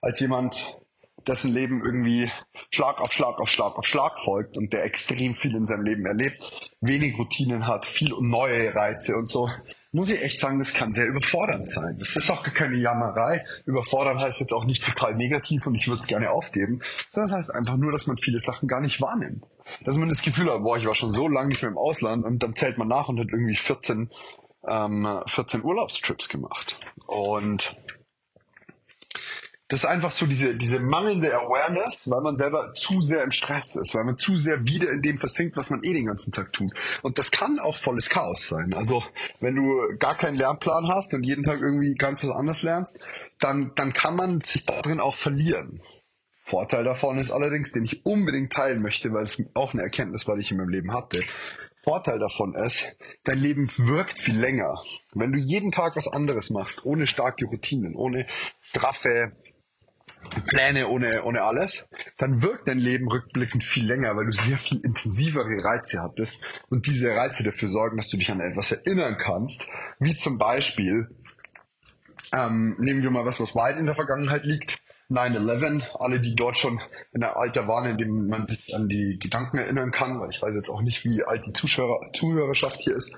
als 0.00 0.20
jemand, 0.20 0.79
dessen 1.26 1.52
Leben 1.52 1.82
irgendwie 1.84 2.30
Schlag 2.70 3.00
auf 3.00 3.12
Schlag 3.12 3.38
auf 3.38 3.48
Schlag 3.48 3.76
auf 3.76 3.86
Schlag 3.86 4.20
folgt 4.20 4.56
und 4.56 4.72
der 4.72 4.84
extrem 4.84 5.34
viel 5.34 5.54
in 5.54 5.66
seinem 5.66 5.84
Leben 5.84 6.06
erlebt, 6.06 6.70
wenig 6.80 7.18
Routinen 7.18 7.66
hat, 7.66 7.86
viel 7.86 8.12
neue 8.20 8.74
Reize 8.74 9.16
und 9.16 9.28
so, 9.28 9.48
muss 9.92 10.10
ich 10.10 10.22
echt 10.22 10.40
sagen, 10.40 10.58
das 10.58 10.72
kann 10.72 10.92
sehr 10.92 11.06
überfordernd 11.06 11.66
sein. 11.66 11.96
Das 11.98 12.14
ist 12.14 12.30
auch 12.30 12.44
keine 12.44 12.76
Jammerei. 12.76 13.44
Überfordern 13.66 14.20
heißt 14.20 14.40
jetzt 14.40 14.52
auch 14.52 14.64
nicht 14.64 14.84
total 14.84 15.16
negativ 15.16 15.66
und 15.66 15.74
ich 15.74 15.88
würde 15.88 16.00
es 16.00 16.06
gerne 16.06 16.30
aufgeben, 16.30 16.80
das 17.12 17.32
heißt 17.32 17.54
einfach 17.54 17.76
nur, 17.76 17.92
dass 17.92 18.06
man 18.06 18.18
viele 18.18 18.40
Sachen 18.40 18.68
gar 18.68 18.80
nicht 18.80 19.00
wahrnimmt. 19.00 19.44
Dass 19.84 19.96
man 19.96 20.08
das 20.08 20.22
Gefühl 20.22 20.52
hat, 20.52 20.62
boah, 20.62 20.78
ich 20.78 20.86
war 20.86 20.94
schon 20.94 21.12
so 21.12 21.28
lange 21.28 21.48
nicht 21.48 21.62
mehr 21.62 21.70
im 21.70 21.78
Ausland 21.78 22.24
und 22.24 22.42
dann 22.42 22.56
zählt 22.56 22.76
man 22.76 22.88
nach 22.88 23.08
und 23.08 23.20
hat 23.20 23.28
irgendwie 23.30 23.56
14 23.56 24.10
ähm, 24.68 25.22
14 25.26 25.64
Urlaubstrips 25.64 26.28
gemacht. 26.28 26.76
Und 27.06 27.76
das 29.70 29.84
ist 29.84 29.86
einfach 29.86 30.10
so 30.10 30.26
diese, 30.26 30.56
diese 30.56 30.80
mangelnde 30.80 31.32
Awareness, 31.32 32.00
weil 32.04 32.20
man 32.22 32.36
selber 32.36 32.72
zu 32.72 33.00
sehr 33.00 33.22
im 33.22 33.30
Stress 33.30 33.76
ist, 33.76 33.94
weil 33.94 34.02
man 34.02 34.18
zu 34.18 34.36
sehr 34.36 34.64
wieder 34.64 34.90
in 34.90 35.00
dem 35.00 35.18
versinkt, 35.18 35.56
was 35.56 35.70
man 35.70 35.84
eh 35.84 35.92
den 35.92 36.06
ganzen 36.06 36.32
Tag 36.32 36.52
tut. 36.52 36.72
Und 37.02 37.18
das 37.18 37.30
kann 37.30 37.60
auch 37.60 37.76
volles 37.76 38.08
Chaos 38.08 38.48
sein. 38.48 38.74
Also 38.74 39.04
wenn 39.38 39.54
du 39.54 39.96
gar 39.98 40.16
keinen 40.16 40.36
Lernplan 40.36 40.88
hast 40.88 41.14
und 41.14 41.22
jeden 41.22 41.44
Tag 41.44 41.60
irgendwie 41.60 41.94
ganz 41.94 42.24
was 42.24 42.30
anderes 42.30 42.62
lernst, 42.62 42.98
dann, 43.38 43.70
dann 43.76 43.92
kann 43.92 44.16
man 44.16 44.40
sich 44.40 44.66
darin 44.66 44.98
auch 44.98 45.14
verlieren. 45.14 45.80
Vorteil 46.46 46.82
davon 46.82 47.18
ist 47.18 47.30
allerdings, 47.30 47.70
den 47.70 47.84
ich 47.84 48.04
unbedingt 48.04 48.52
teilen 48.52 48.82
möchte, 48.82 49.12
weil 49.12 49.22
es 49.22 49.40
auch 49.54 49.72
eine 49.72 49.84
Erkenntnis 49.84 50.26
war, 50.26 50.34
die 50.34 50.42
ich 50.42 50.50
in 50.50 50.56
meinem 50.56 50.70
Leben 50.70 50.92
hatte. 50.92 51.20
Vorteil 51.84 52.18
davon 52.18 52.54
ist, 52.56 52.84
dein 53.22 53.38
Leben 53.38 53.70
wirkt 53.78 54.18
viel 54.18 54.36
länger. 54.36 54.82
Wenn 55.14 55.32
du 55.32 55.38
jeden 55.38 55.70
Tag 55.70 55.94
was 55.94 56.08
anderes 56.08 56.50
machst, 56.50 56.84
ohne 56.84 57.06
starke 57.06 57.44
Routinen, 57.44 57.94
ohne 57.94 58.26
straffe 58.62 59.32
Pläne, 60.46 60.88
ohne, 60.88 61.24
ohne 61.24 61.42
alles, 61.42 61.86
dann 62.18 62.42
wirkt 62.42 62.68
dein 62.68 62.78
Leben 62.78 63.08
rückblickend 63.08 63.64
viel 63.64 63.86
länger, 63.86 64.16
weil 64.16 64.26
du 64.26 64.32
sehr 64.32 64.58
viel 64.58 64.80
intensivere 64.80 65.64
Reize 65.64 66.02
hattest 66.02 66.40
und 66.68 66.86
diese 66.86 67.10
Reize 67.10 67.42
dafür 67.42 67.68
sorgen, 67.68 67.96
dass 67.96 68.08
du 68.08 68.16
dich 68.16 68.30
an 68.30 68.40
etwas 68.40 68.72
erinnern 68.72 69.16
kannst, 69.18 69.66
wie 69.98 70.16
zum 70.16 70.38
Beispiel, 70.38 71.08
ähm, 72.32 72.76
nehmen 72.78 73.02
wir 73.02 73.10
mal 73.10 73.24
was, 73.24 73.40
was 73.40 73.54
weit 73.54 73.76
in 73.76 73.86
der 73.86 73.94
Vergangenheit 73.94 74.44
liegt, 74.44 74.78
9-11, 75.10 75.82
alle, 75.98 76.20
die 76.20 76.36
dort 76.36 76.56
schon 76.56 76.80
in 77.12 77.20
der 77.20 77.36
Alter 77.36 77.66
waren, 77.66 77.90
in 77.90 77.98
dem 77.98 78.28
man 78.28 78.46
sich 78.46 78.74
an 78.74 78.88
die 78.88 79.18
Gedanken 79.18 79.58
erinnern 79.58 79.90
kann, 79.90 80.20
weil 80.20 80.30
ich 80.30 80.40
weiß 80.40 80.54
jetzt 80.54 80.68
auch 80.68 80.82
nicht, 80.82 81.04
wie 81.04 81.24
alt 81.24 81.44
die 81.46 81.52
Zuschauer, 81.52 82.12
Zuhörerschaft 82.12 82.78
hier 82.80 82.94
ist, 82.94 83.12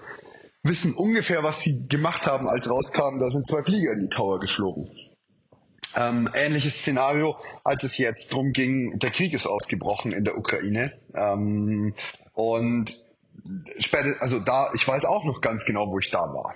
wissen 0.62 0.94
ungefähr, 0.94 1.42
was 1.42 1.60
sie 1.60 1.86
gemacht 1.88 2.26
haben, 2.26 2.48
als 2.48 2.68
rauskam, 2.68 3.18
da 3.18 3.28
sind 3.28 3.46
zwei 3.46 3.62
Flieger 3.62 3.92
in 3.92 4.00
die 4.00 4.08
Tower 4.08 4.40
geflogen. 4.40 4.90
Ähm, 5.96 6.28
ähnliches 6.34 6.74
Szenario, 6.76 7.36
als 7.64 7.84
es 7.84 7.98
jetzt 7.98 8.32
drum 8.32 8.52
ging, 8.52 8.98
der 8.98 9.10
Krieg 9.10 9.34
ist 9.34 9.46
ausgebrochen 9.46 10.12
in 10.12 10.24
der 10.24 10.38
Ukraine. 10.38 10.92
Ähm, 11.14 11.94
und 12.34 12.94
später, 13.78 14.14
also 14.20 14.38
da, 14.40 14.70
ich 14.74 14.86
weiß 14.86 15.04
auch 15.04 15.24
noch 15.24 15.40
ganz 15.40 15.64
genau, 15.64 15.90
wo 15.90 15.98
ich 15.98 16.10
da 16.10 16.20
war. 16.20 16.54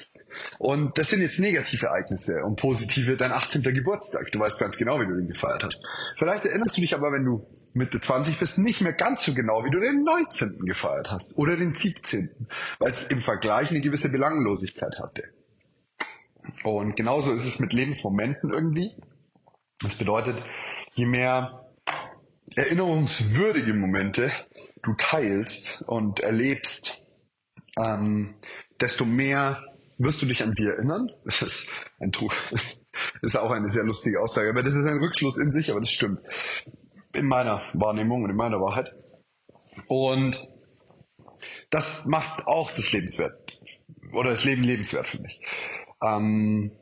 Und 0.58 0.98
das 0.98 1.10
sind 1.10 1.20
jetzt 1.20 1.38
negative 1.38 1.86
Ereignisse 1.86 2.42
und 2.44 2.60
positive 2.60 3.16
dein 3.16 3.32
18. 3.32 3.62
Geburtstag. 3.62 4.30
Du 4.32 4.38
weißt 4.38 4.58
ganz 4.58 4.76
genau, 4.76 5.00
wie 5.00 5.06
du 5.06 5.16
den 5.16 5.28
gefeiert 5.28 5.64
hast. 5.64 5.84
Vielleicht 6.18 6.44
erinnerst 6.44 6.76
du 6.76 6.80
dich 6.80 6.94
aber, 6.94 7.12
wenn 7.12 7.24
du 7.24 7.46
Mitte 7.72 8.00
20 8.00 8.38
bist, 8.38 8.58
nicht 8.58 8.80
mehr 8.80 8.92
ganz 8.92 9.24
so 9.24 9.34
genau, 9.34 9.64
wie 9.64 9.70
du 9.70 9.80
den 9.80 10.04
19. 10.04 10.60
gefeiert 10.64 11.10
hast 11.10 11.36
oder 11.36 11.56
den 11.56 11.74
17., 11.74 12.30
weil 12.78 12.90
es 12.90 13.06
im 13.08 13.20
Vergleich 13.20 13.70
eine 13.70 13.80
gewisse 13.80 14.10
Belanglosigkeit 14.10 14.98
hatte. 14.98 15.22
Und 16.62 16.96
genauso 16.96 17.34
ist 17.34 17.46
es 17.46 17.58
mit 17.58 17.72
Lebensmomenten 17.72 18.52
irgendwie. 18.52 18.94
Das 19.80 19.94
bedeutet, 19.96 20.42
je 20.94 21.06
mehr 21.06 21.66
erinnerungswürdige 22.54 23.74
Momente 23.74 24.32
du 24.82 24.94
teilst 24.94 25.82
und 25.82 26.20
erlebst, 26.20 27.02
ähm, 27.78 28.36
desto 28.80 29.04
mehr 29.04 29.62
wirst 29.98 30.22
du 30.22 30.26
dich 30.26 30.42
an 30.42 30.54
sie 30.54 30.66
erinnern. 30.66 31.10
Das 31.24 31.42
ist 31.42 31.68
ein 32.00 32.12
Trug. 32.12 32.32
Das 32.52 32.64
ist 33.22 33.36
auch 33.36 33.50
eine 33.50 33.70
sehr 33.70 33.84
lustige 33.84 34.20
Aussage, 34.20 34.50
aber 34.50 34.62
das 34.62 34.74
ist 34.74 34.86
ein 34.86 34.98
Rückschluss 34.98 35.36
in 35.36 35.52
sich, 35.52 35.70
aber 35.70 35.80
das 35.80 35.90
stimmt. 35.90 36.20
In 37.12 37.26
meiner 37.26 37.60
Wahrnehmung 37.74 38.24
und 38.24 38.30
in 38.30 38.36
meiner 38.36 38.60
Wahrheit. 38.60 38.94
Und 39.88 40.42
das 41.70 42.04
macht 42.06 42.46
auch 42.46 42.70
das 42.72 42.92
lebenswert 42.92 43.58
oder 44.12 44.30
das 44.30 44.44
Leben 44.44 44.62
lebenswert 44.62 45.08
für 45.08 45.20
mich. 45.20 45.40
Ähm, 46.02 46.72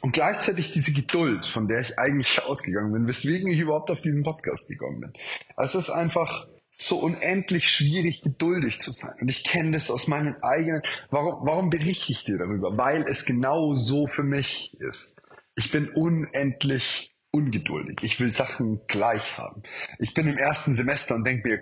und 0.00 0.12
gleichzeitig 0.12 0.72
diese 0.72 0.92
Geduld, 0.92 1.46
von 1.46 1.68
der 1.68 1.80
ich 1.80 1.98
eigentlich 1.98 2.40
ausgegangen 2.44 2.92
bin, 2.92 3.06
weswegen 3.06 3.48
ich 3.48 3.60
überhaupt 3.60 3.90
auf 3.90 4.00
diesen 4.00 4.22
Podcast 4.22 4.68
gekommen 4.68 5.00
bin. 5.00 5.12
Es 5.56 5.74
ist 5.74 5.90
einfach 5.90 6.46
so 6.78 6.98
unendlich 6.98 7.68
schwierig, 7.68 8.22
geduldig 8.22 8.80
zu 8.80 8.92
sein. 8.92 9.14
Und 9.20 9.28
ich 9.28 9.44
kenne 9.44 9.72
das 9.72 9.90
aus 9.90 10.08
meinen 10.08 10.36
eigenen. 10.42 10.82
Warum, 11.10 11.46
warum 11.46 11.70
berichte 11.70 12.12
ich 12.12 12.24
dir 12.24 12.38
darüber? 12.38 12.76
Weil 12.76 13.02
es 13.08 13.24
genau 13.24 13.74
so 13.74 14.06
für 14.06 14.22
mich 14.22 14.76
ist. 14.80 15.16
Ich 15.54 15.70
bin 15.70 15.88
unendlich 15.88 17.16
ungeduldig. 17.30 17.98
Ich 18.02 18.20
will 18.20 18.32
Sachen 18.32 18.80
gleich 18.86 19.38
haben. 19.38 19.62
Ich 19.98 20.14
bin 20.14 20.28
im 20.28 20.36
ersten 20.36 20.76
Semester 20.76 21.14
und 21.14 21.26
denke 21.26 21.48
mir, 21.48 21.60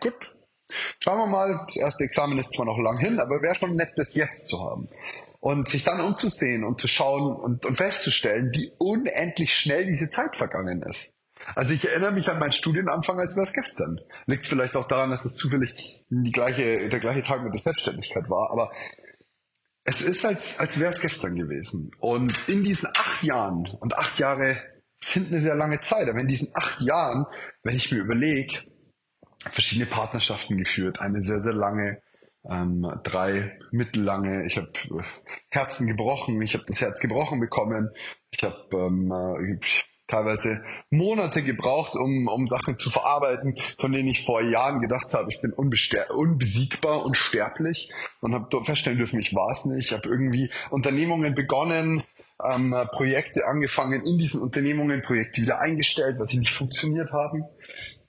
gut, 0.00 0.34
schauen 1.00 1.18
wir 1.18 1.26
mal, 1.26 1.64
das 1.66 1.76
erste 1.76 2.04
Examen 2.04 2.38
ist 2.38 2.52
zwar 2.52 2.66
noch 2.66 2.78
lang 2.78 2.98
hin, 2.98 3.20
aber 3.20 3.42
wäre 3.42 3.54
schon 3.54 3.76
nett, 3.76 3.92
das 3.96 4.14
jetzt 4.14 4.48
zu 4.48 4.60
haben. 4.60 4.88
Und 5.44 5.68
sich 5.68 5.84
dann 5.84 6.00
umzusehen 6.00 6.64
und 6.64 6.80
zu 6.80 6.88
schauen 6.88 7.36
und, 7.36 7.66
und 7.66 7.76
festzustellen, 7.76 8.50
wie 8.52 8.72
unendlich 8.78 9.54
schnell 9.54 9.84
diese 9.84 10.08
Zeit 10.08 10.36
vergangen 10.36 10.80
ist. 10.88 11.12
Also 11.54 11.74
ich 11.74 11.86
erinnere 11.86 12.12
mich 12.12 12.30
an 12.30 12.38
meinen 12.38 12.52
Studienanfang, 12.52 13.20
als 13.20 13.36
wäre 13.36 13.44
es 13.44 13.52
gestern. 13.52 14.00
Liegt 14.24 14.46
vielleicht 14.46 14.74
auch 14.74 14.88
daran, 14.88 15.10
dass 15.10 15.26
es 15.26 15.34
zufällig 15.34 15.74
die 16.08 16.32
gleiche, 16.32 16.88
der 16.88 16.98
gleiche 16.98 17.22
Tag 17.22 17.42
mit 17.42 17.52
der 17.52 17.60
Selbstständigkeit 17.60 18.30
war, 18.30 18.50
aber 18.52 18.70
es 19.84 20.00
ist, 20.00 20.24
als, 20.24 20.58
als 20.58 20.80
wäre 20.80 20.92
es 20.92 21.00
gestern 21.02 21.36
gewesen. 21.36 21.90
Und 21.98 22.32
in 22.48 22.64
diesen 22.64 22.88
acht 22.96 23.22
Jahren, 23.22 23.68
und 23.80 23.98
acht 23.98 24.18
Jahre 24.18 24.56
sind 24.98 25.30
eine 25.30 25.42
sehr 25.42 25.56
lange 25.56 25.82
Zeit, 25.82 26.08
aber 26.08 26.20
in 26.20 26.28
diesen 26.28 26.48
acht 26.54 26.80
Jahren, 26.80 27.26
wenn 27.62 27.76
ich 27.76 27.92
mir 27.92 27.98
überlege, 27.98 28.62
verschiedene 29.52 29.84
Partnerschaften 29.84 30.56
geführt, 30.56 31.00
eine 31.00 31.20
sehr, 31.20 31.40
sehr 31.40 31.52
lange, 31.52 32.00
ähm, 32.50 32.86
drei 33.02 33.58
mittellange. 33.70 34.46
Ich 34.46 34.56
habe 34.56 34.70
Herzen 35.48 35.86
gebrochen, 35.86 36.40
ich 36.42 36.54
habe 36.54 36.64
das 36.66 36.80
Herz 36.80 37.00
gebrochen 37.00 37.40
bekommen, 37.40 37.90
ich 38.30 38.42
habe 38.42 38.68
ähm, 38.72 39.12
äh, 39.12 39.58
teilweise 40.06 40.62
Monate 40.90 41.42
gebraucht, 41.42 41.94
um, 41.94 42.28
um 42.28 42.46
Sachen 42.46 42.78
zu 42.78 42.90
verarbeiten, 42.90 43.56
von 43.80 43.92
denen 43.92 44.08
ich 44.08 44.24
vor 44.26 44.42
Jahren 44.42 44.80
gedacht 44.80 45.14
habe, 45.14 45.30
ich 45.30 45.40
bin 45.40 45.52
unbesiegbar, 45.52 47.04
und 47.04 47.16
sterblich 47.16 47.90
und 48.20 48.34
habe 48.34 48.64
feststellen 48.64 48.98
dürfen, 48.98 49.18
ich 49.18 49.34
war 49.34 49.50
es 49.52 49.64
nicht. 49.64 49.86
Ich 49.86 49.92
habe 49.92 50.08
irgendwie 50.08 50.50
Unternehmungen 50.70 51.34
begonnen, 51.34 52.04
ähm, 52.44 52.76
Projekte 52.92 53.46
angefangen 53.46 54.04
in 54.06 54.18
diesen 54.18 54.40
Unternehmungen, 54.40 55.02
Projekte 55.02 55.42
wieder 55.42 55.60
eingestellt, 55.60 56.18
weil 56.18 56.28
sie 56.28 56.38
nicht 56.38 56.54
funktioniert 56.54 57.10
haben. 57.12 57.44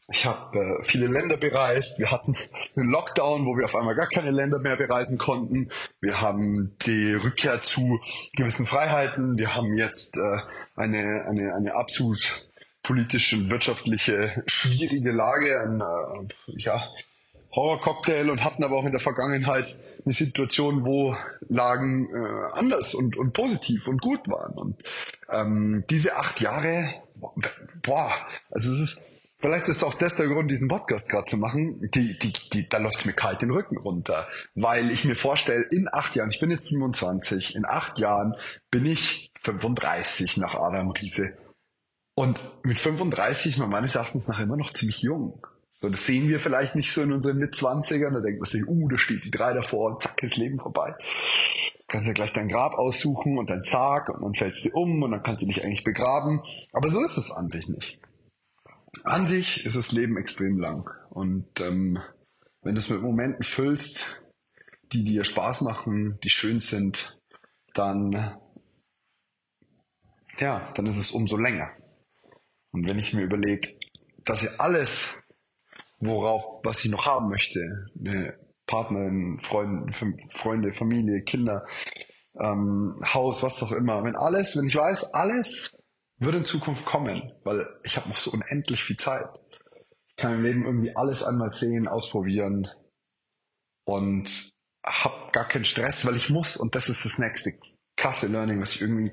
Ich 0.08 0.26
habe 0.26 0.60
äh, 0.60 0.84
viele 0.84 1.08
Länder 1.08 1.38
bereist. 1.38 1.98
Wir 1.98 2.12
hatten 2.12 2.36
einen 2.76 2.90
Lockdown, 2.90 3.46
wo 3.46 3.58
wir 3.58 3.66
auf 3.66 3.76
einmal 3.76 3.96
gar 3.96 4.08
keine 4.08 4.32
Länder 4.32 4.60
mehr 4.60 4.78
bereisen 4.78 5.18
konnten. 5.18 5.70
Wir 6.00 6.22
haben 6.22 6.76
die 6.86 7.14
Rückkehr 7.14 7.62
zu 7.62 8.00
gewissen 8.36 8.68
Freiheiten. 8.68 9.38
Wir 9.38 9.56
haben 9.56 9.76
jetzt 9.76 10.18
äh, 10.18 10.38
eine, 10.76 11.26
eine, 11.28 11.56
eine 11.56 11.76
absolut 11.76 12.48
politisch 12.84 13.34
und 13.34 13.50
wirtschaftliche 13.50 14.44
schwierige 14.46 15.12
Lage, 15.12 15.60
ein 15.60 15.82
äh, 15.82 16.62
ja, 16.62 16.88
Horrorcocktail 17.56 18.30
und 18.30 18.44
hatten 18.44 18.64
aber 18.64 18.78
auch 18.78 18.86
in 18.86 18.92
der 18.92 19.00
Vergangenheit 19.00 19.76
eine 20.06 20.14
Situation, 20.14 20.86
wo 20.86 21.16
Lagen 21.50 22.10
äh, 22.14 22.60
anders 22.60 22.94
und, 22.94 23.18
und 23.18 23.34
positiv 23.34 23.88
und 23.88 24.02
gut 24.02 24.28
waren. 24.28 24.54
Und 24.54 24.84
ähm, 25.32 25.84
diese 25.90 26.16
acht 26.16 26.42
Jahre, 26.42 26.94
boah, 27.82 28.14
also 28.52 28.72
es 28.72 28.80
ist 28.82 29.15
Vielleicht 29.46 29.68
ist 29.68 29.84
auch 29.84 29.94
das 29.94 30.16
der 30.16 30.26
Grund, 30.26 30.50
diesen 30.50 30.68
Podcast 30.68 31.08
gerade 31.08 31.30
zu 31.30 31.38
machen. 31.38 31.80
Die, 31.94 32.18
die, 32.18 32.34
die, 32.52 32.68
da 32.68 32.80
läuft 32.80 33.06
mir 33.06 33.14
kalt 33.14 33.44
den 33.44 33.52
Rücken 33.52 33.78
runter, 33.78 34.28
weil 34.56 34.90
ich 34.90 35.06
mir 35.06 35.16
vorstelle, 35.16 35.68
in 35.70 35.88
acht 35.92 36.16
Jahren, 36.16 36.32
ich 36.32 36.40
bin 36.40 36.50
jetzt 36.50 36.68
27, 36.70 37.56
in 37.56 37.64
acht 37.64 38.00
Jahren 38.00 38.34
bin 38.72 38.88
ich 38.88 39.32
35 39.44 40.38
nach 40.38 40.56
Adam 40.56 40.90
Riese. 40.90 41.38
Und 42.16 42.42
mit 42.64 42.80
35 42.80 43.52
ist 43.52 43.60
man 43.60 43.70
meines 43.70 43.94
Erachtens 43.94 44.28
nach 44.28 44.40
immer 44.40 44.58
noch 44.58 44.74
ziemlich 44.74 45.04
jung. 45.04 45.46
So, 45.80 45.90
das 45.90 46.08
sehen 46.08 46.28
wir 46.28 46.40
vielleicht 46.40 46.74
nicht 46.74 46.92
so 46.92 47.04
in 47.04 47.14
unseren 47.14 47.38
Mitzwanzigern. 47.38 48.16
Da 48.16 48.22
denkt 48.22 48.42
man 48.42 48.50
sich, 48.50 48.68
uh, 48.68 48.88
da 48.88 48.98
steht 48.98 49.26
die 49.26 49.32
drei 49.32 49.54
davor 49.54 49.92
und 49.92 50.02
zack, 50.02 50.24
ist 50.24 50.38
Leben 50.38 50.58
vorbei. 50.58 50.96
Du 50.98 51.84
kannst 51.88 52.08
ja 52.08 52.14
gleich 52.14 52.34
dein 52.34 52.48
Grab 52.48 52.74
aussuchen 52.74 53.38
und 53.38 53.52
dein 53.52 53.62
Sarg 53.62 54.10
und 54.10 54.24
dann 54.24 54.34
fällst 54.34 54.66
du 54.66 54.70
um 54.72 55.04
und 55.04 55.12
dann 55.12 55.22
kannst 55.22 55.44
du 55.44 55.48
dich 55.48 55.64
eigentlich 55.64 55.84
begraben. 55.84 56.42
Aber 56.74 56.90
so 56.90 57.06
ist 57.06 57.18
es 57.18 57.30
an 57.30 57.48
sich 57.48 57.70
nicht 57.70 58.00
an 59.04 59.26
sich 59.26 59.66
ist 59.66 59.76
das 59.76 59.92
Leben 59.92 60.18
extrem 60.18 60.60
lang. 60.60 60.90
Und 61.10 61.60
ähm, 61.60 62.00
wenn 62.62 62.76
du 62.76 62.80
es 62.80 62.90
mit 62.90 63.02
Momenten 63.02 63.44
füllst, 63.44 64.06
die 64.92 65.04
dir 65.04 65.24
Spaß 65.24 65.62
machen, 65.62 66.20
die 66.24 66.30
schön 66.30 66.60
sind, 66.60 67.20
dann, 67.74 68.38
ja, 70.38 70.72
dann 70.76 70.86
ist 70.86 70.98
es 70.98 71.12
umso 71.12 71.38
länger. 71.38 71.72
Und 72.72 72.88
wenn 72.88 73.00
ich 73.00 73.14
mir 73.14 73.24
überlege, 73.24 73.78
dass 74.24 74.44
ich 74.44 74.60
alles, 74.60 75.16
worauf, 76.00 76.62
was 76.64 76.84
ich 76.84 76.92
noch 76.92 77.06
haben 77.06 77.30
möchte, 77.30 77.88
eine 78.00 78.38
Partnerin, 78.68 79.40
Freund, 79.44 79.96
Freunde, 80.34 80.74
Familie, 80.74 81.24
Kinder, 81.24 81.66
ähm, 82.40 83.02
Haus, 83.14 83.44
was 83.44 83.62
auch 83.64 83.72
immer, 83.72 84.04
wenn 84.04 84.16
alles, 84.16 84.58
wenn 84.58 84.68
ich 84.68 84.76
weiß, 84.76 85.14
alles 85.14 85.72
wird 86.18 86.36
in 86.36 86.46
Zukunft 86.46 86.86
kommen, 86.86 87.34
weil 87.44 87.68
ich 87.84 87.98
habe 87.98 88.10
noch 88.10 88.18
so 88.18 88.32
unendlich 88.32 88.84
viel 88.84 88.96
Zeit. 88.96 89.28
Ich 90.10 90.16
kann 90.16 90.34
im 90.34 90.44
Leben 90.44 90.66
irgendwie 90.66 90.96
alles 90.96 91.24
einmal 91.24 91.50
sehen, 91.50 91.88
ausprobieren 91.88 92.70
und 93.86 94.54
habe 94.86 95.32
gar 95.32 95.48
keinen 95.48 95.66
Stress, 95.66 96.06
weil 96.06 96.16
ich 96.16 96.30
muss 96.30 96.58
und 96.58 96.76
das 96.76 96.90
ist 96.90 97.06
das 97.06 97.18
nächste 97.18 97.54
krasse 97.98 98.28
Learning, 98.28 98.62
was 98.62 98.76
ich 98.76 98.82
irgendwie 98.82 99.12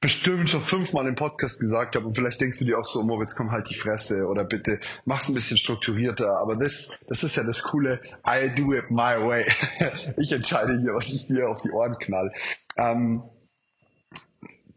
bestimmt 0.00 0.50
schon 0.50 0.62
fünfmal 0.62 1.06
im 1.06 1.14
Podcast 1.14 1.60
gesagt 1.60 1.94
habe 1.94 2.06
und 2.06 2.16
vielleicht 2.16 2.40
denkst 2.40 2.58
du 2.58 2.64
dir 2.64 2.78
auch 2.78 2.84
so, 2.84 3.02
Moritz, 3.02 3.36
komm 3.36 3.52
halt 3.52 3.70
die 3.70 3.76
Fresse 3.76 4.26
oder 4.26 4.44
bitte 4.44 4.80
mach's 5.04 5.28
ein 5.28 5.34
bisschen 5.34 5.56
strukturierter, 5.56 6.38
aber 6.38 6.56
das, 6.56 6.90
das 7.06 7.22
ist 7.22 7.36
ja 7.36 7.44
das 7.44 7.62
Coole, 7.62 8.00
I 8.26 8.52
do 8.54 8.74
it 8.74 8.90
my 8.90 9.16
way. 9.16 9.46
ich 10.16 10.32
entscheide 10.32 10.76
hier, 10.80 10.94
was 10.94 11.08
ich 11.08 11.28
dir 11.28 11.48
auf 11.48 11.62
die 11.62 11.70
Ohren 11.70 11.96
knall. 11.98 12.32
Ähm, 12.76 13.22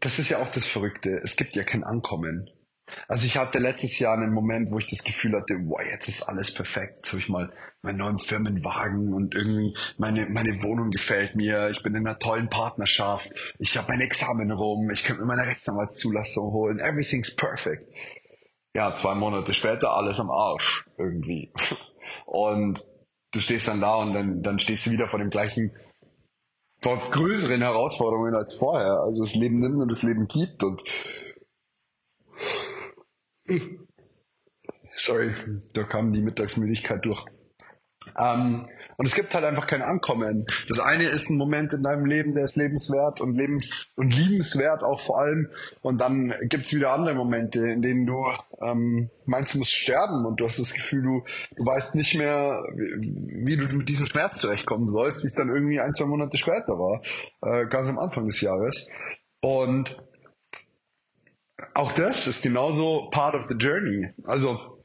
das 0.06 0.20
ist 0.20 0.28
ja 0.28 0.38
auch 0.38 0.52
das 0.52 0.64
Verrückte. 0.64 1.20
Es 1.24 1.34
gibt 1.34 1.56
ja 1.56 1.64
kein 1.64 1.82
Ankommen. 1.82 2.48
Also 3.08 3.26
ich 3.26 3.36
hatte 3.36 3.58
letztes 3.58 3.98
Jahr 3.98 4.14
einen 4.14 4.32
Moment, 4.32 4.70
wo 4.70 4.78
ich 4.78 4.86
das 4.86 5.02
Gefühl 5.02 5.32
hatte, 5.34 5.54
wow, 5.64 5.80
jetzt 5.84 6.06
ist 6.06 6.22
alles 6.22 6.54
perfekt. 6.54 6.98
Jetzt 6.98 7.08
habe 7.08 7.18
ich 7.18 7.28
mal 7.28 7.52
meinen 7.82 7.98
neuen 7.98 8.20
Firmenwagen 8.20 9.12
und 9.12 9.34
irgendwie 9.34 9.76
meine, 9.98 10.26
meine 10.26 10.62
Wohnung 10.62 10.90
gefällt 10.90 11.34
mir. 11.34 11.70
Ich 11.70 11.82
bin 11.82 11.96
in 11.96 12.06
einer 12.06 12.20
tollen 12.20 12.48
Partnerschaft. 12.48 13.28
Ich 13.58 13.76
habe 13.76 13.88
mein 13.88 14.00
Examen 14.00 14.52
rum. 14.52 14.90
Ich 14.90 15.02
könnte 15.02 15.22
mir 15.22 15.26
meine 15.26 15.48
Rechtsanwaltszulassung 15.48 16.52
holen. 16.52 16.78
Everything's 16.78 17.34
perfect. 17.34 17.92
Ja, 18.76 18.94
zwei 18.94 19.16
Monate 19.16 19.54
später 19.54 19.90
alles 19.90 20.20
am 20.20 20.30
Arsch 20.30 20.84
irgendwie. 20.98 21.52
Und 22.26 22.84
du 23.32 23.40
stehst 23.40 23.66
dann 23.66 23.80
da 23.80 23.96
und 23.96 24.14
dann, 24.14 24.42
dann 24.42 24.60
stehst 24.60 24.86
du 24.86 24.92
wieder 24.92 25.08
vor 25.08 25.18
dem 25.18 25.30
gleichen 25.30 25.72
vor 26.82 26.98
größeren 27.10 27.60
Herausforderungen 27.60 28.34
als 28.34 28.54
vorher. 28.54 29.00
Also 29.00 29.22
das 29.22 29.34
Leben 29.34 29.58
nimmt 29.58 29.80
und 29.80 29.90
das 29.90 30.02
Leben 30.02 30.26
gibt 30.28 30.62
und 30.62 30.82
sorry, 34.98 35.34
da 35.74 35.84
kam 35.84 36.12
die 36.12 36.22
Mittagsmüdigkeit 36.22 37.04
durch. 37.04 37.24
Ähm, 38.18 38.66
und 38.96 39.06
es 39.06 39.14
gibt 39.14 39.34
halt 39.34 39.44
einfach 39.44 39.66
kein 39.66 39.82
Ankommen. 39.82 40.46
Das 40.68 40.80
eine 40.80 41.08
ist 41.08 41.28
ein 41.30 41.36
Moment 41.36 41.72
in 41.72 41.82
deinem 41.82 42.06
Leben, 42.06 42.34
der 42.34 42.44
ist 42.44 42.56
lebenswert 42.56 43.20
und 43.20 43.36
lebens 43.36 43.88
und 43.96 44.14
liebenswert 44.14 44.82
auch 44.82 45.00
vor 45.00 45.20
allem. 45.20 45.50
Und 45.82 45.98
dann 45.98 46.34
gibt 46.42 46.66
es 46.66 46.74
wieder 46.74 46.92
andere 46.92 47.14
Momente, 47.14 47.60
in 47.60 47.82
denen 47.82 48.06
du 48.06 48.24
ähm, 48.62 49.10
meinst, 49.26 49.54
du 49.54 49.58
musst 49.58 49.72
sterben 49.72 50.24
und 50.24 50.40
du 50.40 50.46
hast 50.46 50.58
das 50.58 50.72
Gefühl, 50.72 51.02
du, 51.02 51.24
du 51.56 51.66
weißt 51.66 51.94
nicht 51.94 52.14
mehr, 52.14 52.62
wie, 52.74 53.46
wie 53.46 53.56
du 53.56 53.76
mit 53.76 53.88
diesem 53.88 54.06
Schmerz 54.06 54.38
zurechtkommen 54.38 54.88
sollst, 54.88 55.22
wie 55.22 55.28
es 55.28 55.34
dann 55.34 55.48
irgendwie 55.48 55.80
ein, 55.80 55.94
zwei 55.94 56.06
Monate 56.06 56.36
später 56.36 56.78
war, 56.78 57.02
äh, 57.42 57.66
ganz 57.66 57.88
am 57.88 57.98
Anfang 57.98 58.26
des 58.26 58.40
Jahres. 58.40 58.86
Und 59.40 59.96
auch 61.74 61.92
das 61.92 62.26
ist 62.26 62.42
genauso 62.42 63.08
part 63.10 63.34
of 63.34 63.46
the 63.48 63.54
journey. 63.54 64.10
Also 64.24 64.75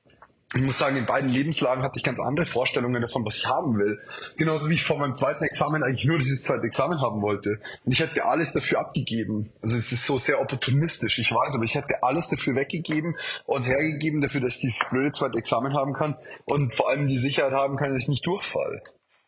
ich 0.53 0.61
muss 0.61 0.77
sagen, 0.77 0.97
in 0.97 1.05
beiden 1.05 1.29
Lebenslagen 1.29 1.81
hatte 1.81 1.97
ich 1.97 2.03
ganz 2.03 2.19
andere 2.19 2.45
Vorstellungen 2.45 3.01
davon, 3.01 3.25
was 3.25 3.37
ich 3.37 3.45
haben 3.45 3.77
will. 3.77 4.01
Genauso 4.35 4.69
wie 4.69 4.73
ich 4.73 4.83
vor 4.83 4.97
meinem 4.97 5.15
zweiten 5.15 5.45
Examen 5.45 5.81
eigentlich 5.81 6.05
nur 6.05 6.17
dieses 6.17 6.43
zweite 6.43 6.65
Examen 6.67 6.99
haben 6.99 7.21
wollte. 7.21 7.61
Und 7.85 7.91
ich 7.93 7.99
hätte 7.99 8.25
alles 8.25 8.51
dafür 8.51 8.79
abgegeben. 8.79 9.49
Also 9.61 9.77
es 9.77 9.91
ist 9.93 10.05
so 10.05 10.17
sehr 10.17 10.41
opportunistisch, 10.41 11.19
ich 11.19 11.31
weiß, 11.31 11.55
aber 11.55 11.63
ich 11.63 11.75
hätte 11.75 12.03
alles 12.03 12.27
dafür 12.27 12.55
weggegeben 12.55 13.15
und 13.45 13.63
hergegeben 13.63 14.19
dafür, 14.19 14.41
dass 14.41 14.55
ich 14.55 14.61
dieses 14.61 14.89
blöde 14.89 15.13
zweite 15.13 15.37
Examen 15.37 15.73
haben 15.73 15.93
kann 15.93 16.17
und 16.45 16.75
vor 16.75 16.89
allem 16.89 17.07
die 17.07 17.17
Sicherheit 17.17 17.53
haben 17.53 17.77
kann, 17.77 17.93
dass 17.93 18.03
ich 18.03 18.09
nicht 18.09 18.25
durchfall. 18.25 18.81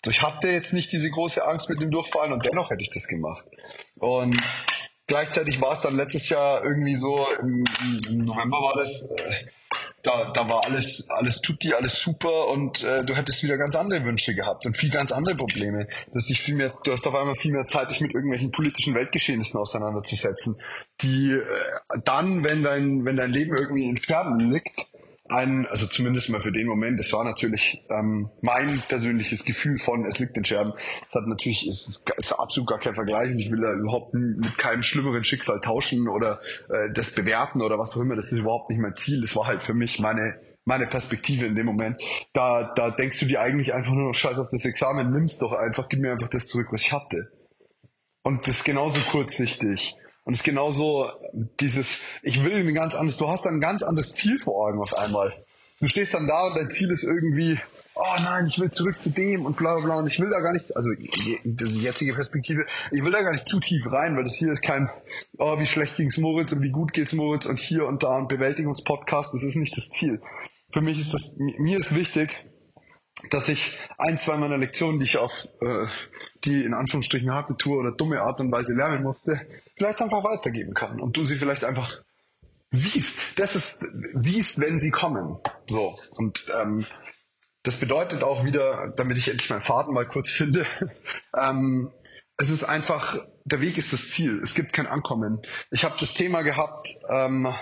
Also 0.05 0.11
ich 0.11 0.21
hatte 0.21 0.49
jetzt 0.49 0.73
nicht 0.73 0.91
diese 0.91 1.09
große 1.09 1.45
Angst 1.45 1.69
mit 1.69 1.79
dem 1.79 1.89
Durchfallen 1.89 2.33
und 2.33 2.45
dennoch 2.45 2.69
hätte 2.69 2.81
ich 2.81 2.89
das 2.89 3.07
gemacht. 3.07 3.45
Und 3.97 4.37
gleichzeitig 5.07 5.61
war 5.61 5.71
es 5.71 5.79
dann 5.79 5.95
letztes 5.95 6.27
Jahr 6.27 6.65
irgendwie 6.65 6.97
so, 6.97 7.25
im, 7.39 7.63
im 8.09 8.17
November 8.25 8.57
war 8.57 8.73
das, 8.75 9.09
äh, 9.15 9.45
da, 10.03 10.31
da 10.33 10.49
war 10.49 10.65
alles, 10.65 11.09
alles 11.09 11.39
tutti, 11.39 11.73
alles 11.73 11.99
super 11.99 12.47
und 12.47 12.83
äh, 12.83 13.05
du 13.05 13.15
hättest 13.15 13.41
wieder 13.41 13.57
ganz 13.57 13.73
andere 13.75 14.03
Wünsche 14.03 14.35
gehabt 14.35 14.65
und 14.65 14.77
viel 14.77 14.89
ganz 14.89 15.13
andere 15.13 15.35
Probleme. 15.35 15.87
Dass 16.13 16.25
dich 16.25 16.41
viel 16.41 16.55
mehr, 16.55 16.73
du 16.83 16.91
hast 16.91 17.07
auf 17.07 17.15
einmal 17.15 17.35
viel 17.35 17.53
mehr 17.53 17.65
Zeit, 17.67 17.89
dich 17.89 18.01
mit 18.01 18.13
irgendwelchen 18.13 18.51
politischen 18.51 18.93
Weltgeschehnissen 18.95 19.57
auseinanderzusetzen, 19.57 20.57
die 21.01 21.31
äh, 21.31 21.99
dann, 22.03 22.43
wenn 22.43 22.63
dein, 22.63 23.05
wenn 23.05 23.15
dein 23.15 23.31
Leben 23.31 23.55
irgendwie 23.55 23.87
in 23.87 23.97
Scherben 23.97 24.51
liegt, 24.51 24.87
ein, 25.33 25.67
also 25.67 25.87
zumindest 25.87 26.29
mal 26.29 26.41
für 26.41 26.51
den 26.51 26.67
Moment, 26.67 26.99
das 26.99 27.11
war 27.13 27.23
natürlich 27.23 27.83
ähm, 27.89 28.29
mein 28.41 28.81
persönliches 28.87 29.43
Gefühl 29.43 29.77
von, 29.77 30.05
es 30.05 30.19
liegt 30.19 30.37
in 30.37 30.45
Scherben. 30.45 30.73
Es 31.09 31.15
hat 31.15 31.27
natürlich, 31.27 31.67
es 31.67 31.87
ist, 31.87 32.09
ist 32.17 32.33
absolut 32.33 32.69
gar 32.69 32.79
kein 32.79 32.95
Vergleich 32.95 33.33
ich 33.37 33.51
will 33.51 33.61
da 33.61 33.73
überhaupt 33.73 34.13
mit 34.13 34.57
keinem 34.57 34.83
schlimmeren 34.83 35.23
Schicksal 35.23 35.59
tauschen 35.61 36.07
oder 36.07 36.39
äh, 36.69 36.91
das 36.93 37.11
bewerten 37.11 37.61
oder 37.61 37.79
was 37.79 37.95
auch 37.95 38.01
immer. 38.01 38.15
Das 38.15 38.31
ist 38.31 38.39
überhaupt 38.39 38.69
nicht 38.69 38.79
mein 38.79 38.95
Ziel. 38.95 39.23
Es 39.23 39.35
war 39.35 39.47
halt 39.47 39.63
für 39.63 39.73
mich 39.73 39.99
meine 39.99 40.39
meine 40.65 40.87
Perspektive 40.87 41.45
in 41.45 41.55
dem 41.55 41.65
Moment. 41.65 42.01
Da, 42.31 42.73
da 42.75 42.91
denkst 42.91 43.19
du 43.19 43.25
dir 43.25 43.41
eigentlich 43.41 43.73
einfach 43.73 43.91
nur 43.91 44.07
noch 44.07 44.13
Scheiß 44.13 44.39
auf 44.39 44.47
das 44.49 44.63
Examen, 44.63 45.11
nimm's 45.11 45.37
doch 45.37 45.51
einfach, 45.51 45.89
gib 45.89 45.99
mir 45.99 46.13
einfach 46.13 46.29
das 46.29 46.47
zurück, 46.47 46.67
was 46.71 46.81
ich 46.81 46.93
hatte. 46.93 47.31
Und 48.23 48.47
das 48.47 48.57
ist 48.57 48.63
genauso 48.63 49.01
kurzsichtig. 49.11 49.93
Und 50.25 50.33
es 50.33 50.39
ist 50.39 50.45
genauso 50.45 51.09
dieses, 51.59 51.97
ich 52.21 52.43
will 52.43 52.53
ein 52.55 52.73
ganz 52.73 52.95
anderes, 52.95 53.17
du 53.17 53.27
hast 53.27 53.45
ein 53.45 53.59
ganz 53.59 53.83
anderes 53.83 54.13
Ziel 54.13 54.39
vor 54.39 54.67
Augen 54.67 54.79
auf 54.79 54.97
einmal. 54.97 55.33
Du 55.79 55.87
stehst 55.87 56.13
dann 56.13 56.27
da 56.27 56.47
und 56.47 56.55
dein 56.55 56.71
Ziel 56.71 56.91
ist 56.91 57.03
irgendwie, 57.03 57.59
oh 57.95 58.15
nein, 58.19 58.47
ich 58.47 58.57
will 58.57 58.71
zurück 58.71 58.95
zu 59.01 59.09
dem 59.09 59.45
und 59.45 59.57
bla 59.57 59.75
bla 59.75 59.83
bla 59.83 59.95
und 59.97 60.07
ich 60.07 60.17
will 60.19 60.29
da 60.29 60.39
gar 60.39 60.53
nicht, 60.53 60.75
also 60.75 60.89
das 61.43 61.75
jetzige 61.75 62.13
Perspektive, 62.13 62.65
ich 62.91 63.03
will 63.03 63.11
da 63.11 63.21
gar 63.21 63.33
nicht 63.33 63.47
zu 63.47 63.59
tief 63.59 63.85
rein, 63.91 64.15
weil 64.15 64.23
das 64.23 64.35
hier 64.35 64.53
ist 64.53 64.63
kein, 64.63 64.89
oh 65.37 65.59
wie 65.59 65.65
schlecht 65.65 65.97
ging's 65.97 66.17
Moritz 66.17 66.51
und 66.53 66.61
wie 66.61 66.71
gut 66.71 66.93
geht's 66.93 67.13
Moritz 67.13 67.45
und 67.45 67.59
hier 67.59 67.85
und 67.85 68.03
da 68.03 68.17
ein 68.17 68.27
Bewältigungspodcast, 68.27 69.33
das 69.33 69.43
ist 69.43 69.55
nicht 69.55 69.77
das 69.77 69.89
Ziel. 69.89 70.21
Für 70.71 70.81
mich 70.81 70.99
ist 70.99 71.13
das, 71.13 71.35
mir 71.37 71.77
ist 71.77 71.93
wichtig, 71.93 72.33
dass 73.29 73.49
ich 73.49 73.77
ein, 73.97 74.19
zwei 74.19 74.37
meiner 74.37 74.57
Lektionen, 74.57 74.99
die 74.99 75.05
ich 75.05 75.17
auf 75.17 75.47
äh, 75.61 75.87
die 76.43 76.63
in 76.63 76.73
Anführungsstrichen 76.73 77.31
harte 77.31 77.55
Tour 77.57 77.79
oder 77.79 77.91
dumme 77.91 78.21
Art 78.21 78.39
und 78.39 78.51
Weise 78.51 78.73
lernen 78.73 79.03
musste, 79.03 79.41
vielleicht 79.75 80.01
einfach 80.01 80.23
weitergeben 80.23 80.73
kann 80.73 80.99
und 80.99 81.15
du 81.15 81.25
sie 81.25 81.37
vielleicht 81.37 81.63
einfach 81.63 82.01
siehst. 82.71 83.17
Das 83.37 83.55
ist 83.55 83.85
siehst, 84.13 84.59
wenn 84.59 84.79
sie 84.79 84.91
kommen. 84.91 85.37
So 85.67 85.97
und 86.11 86.45
ähm, 86.59 86.85
das 87.63 87.79
bedeutet 87.79 88.23
auch 88.23 88.43
wieder, 88.43 88.93
damit 88.97 89.17
ich 89.17 89.29
endlich 89.29 89.49
meinen 89.49 89.63
Faden 89.63 89.93
mal 89.93 90.05
kurz 90.05 90.29
finde, 90.29 90.65
ähm, 91.37 91.91
es 92.37 92.49
ist 92.49 92.63
einfach, 92.63 93.17
der 93.45 93.61
Weg 93.61 93.77
ist 93.77 93.93
das 93.93 94.09
Ziel. 94.09 94.41
Es 94.43 94.53
gibt 94.53 94.73
kein 94.73 94.87
Ankommen. 94.87 95.41
Ich 95.71 95.85
habe 95.85 95.95
das 95.99 96.13
Thema 96.13 96.41
gehabt 96.41 96.89
ähm, 97.09 97.53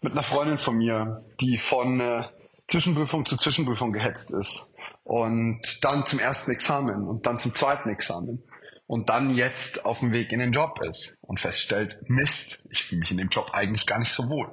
mit 0.00 0.12
einer 0.12 0.22
Freundin 0.22 0.58
von 0.58 0.76
mir, 0.76 1.24
die 1.40 1.58
von 1.58 2.00
äh, 2.00 2.24
Zwischenprüfung 2.68 3.26
zu 3.26 3.36
Zwischenprüfung 3.36 3.92
gehetzt 3.92 4.30
ist. 4.30 4.68
Und 5.04 5.60
dann 5.82 6.06
zum 6.06 6.18
ersten 6.18 6.52
Examen 6.52 7.06
und 7.06 7.26
dann 7.26 7.38
zum 7.38 7.54
zweiten 7.54 7.88
Examen. 7.88 8.44
Und 8.86 9.08
dann 9.08 9.34
jetzt 9.34 9.84
auf 9.84 10.00
dem 10.00 10.12
Weg 10.12 10.32
in 10.32 10.38
den 10.38 10.52
Job 10.52 10.80
ist 10.82 11.16
und 11.22 11.40
feststellt, 11.40 11.98
Mist, 12.08 12.62
ich 12.70 12.84
fühle 12.84 13.00
mich 13.00 13.10
in 13.10 13.16
dem 13.16 13.28
Job 13.28 13.50
eigentlich 13.52 13.86
gar 13.86 13.98
nicht 13.98 14.12
so 14.12 14.28
wohl. 14.28 14.52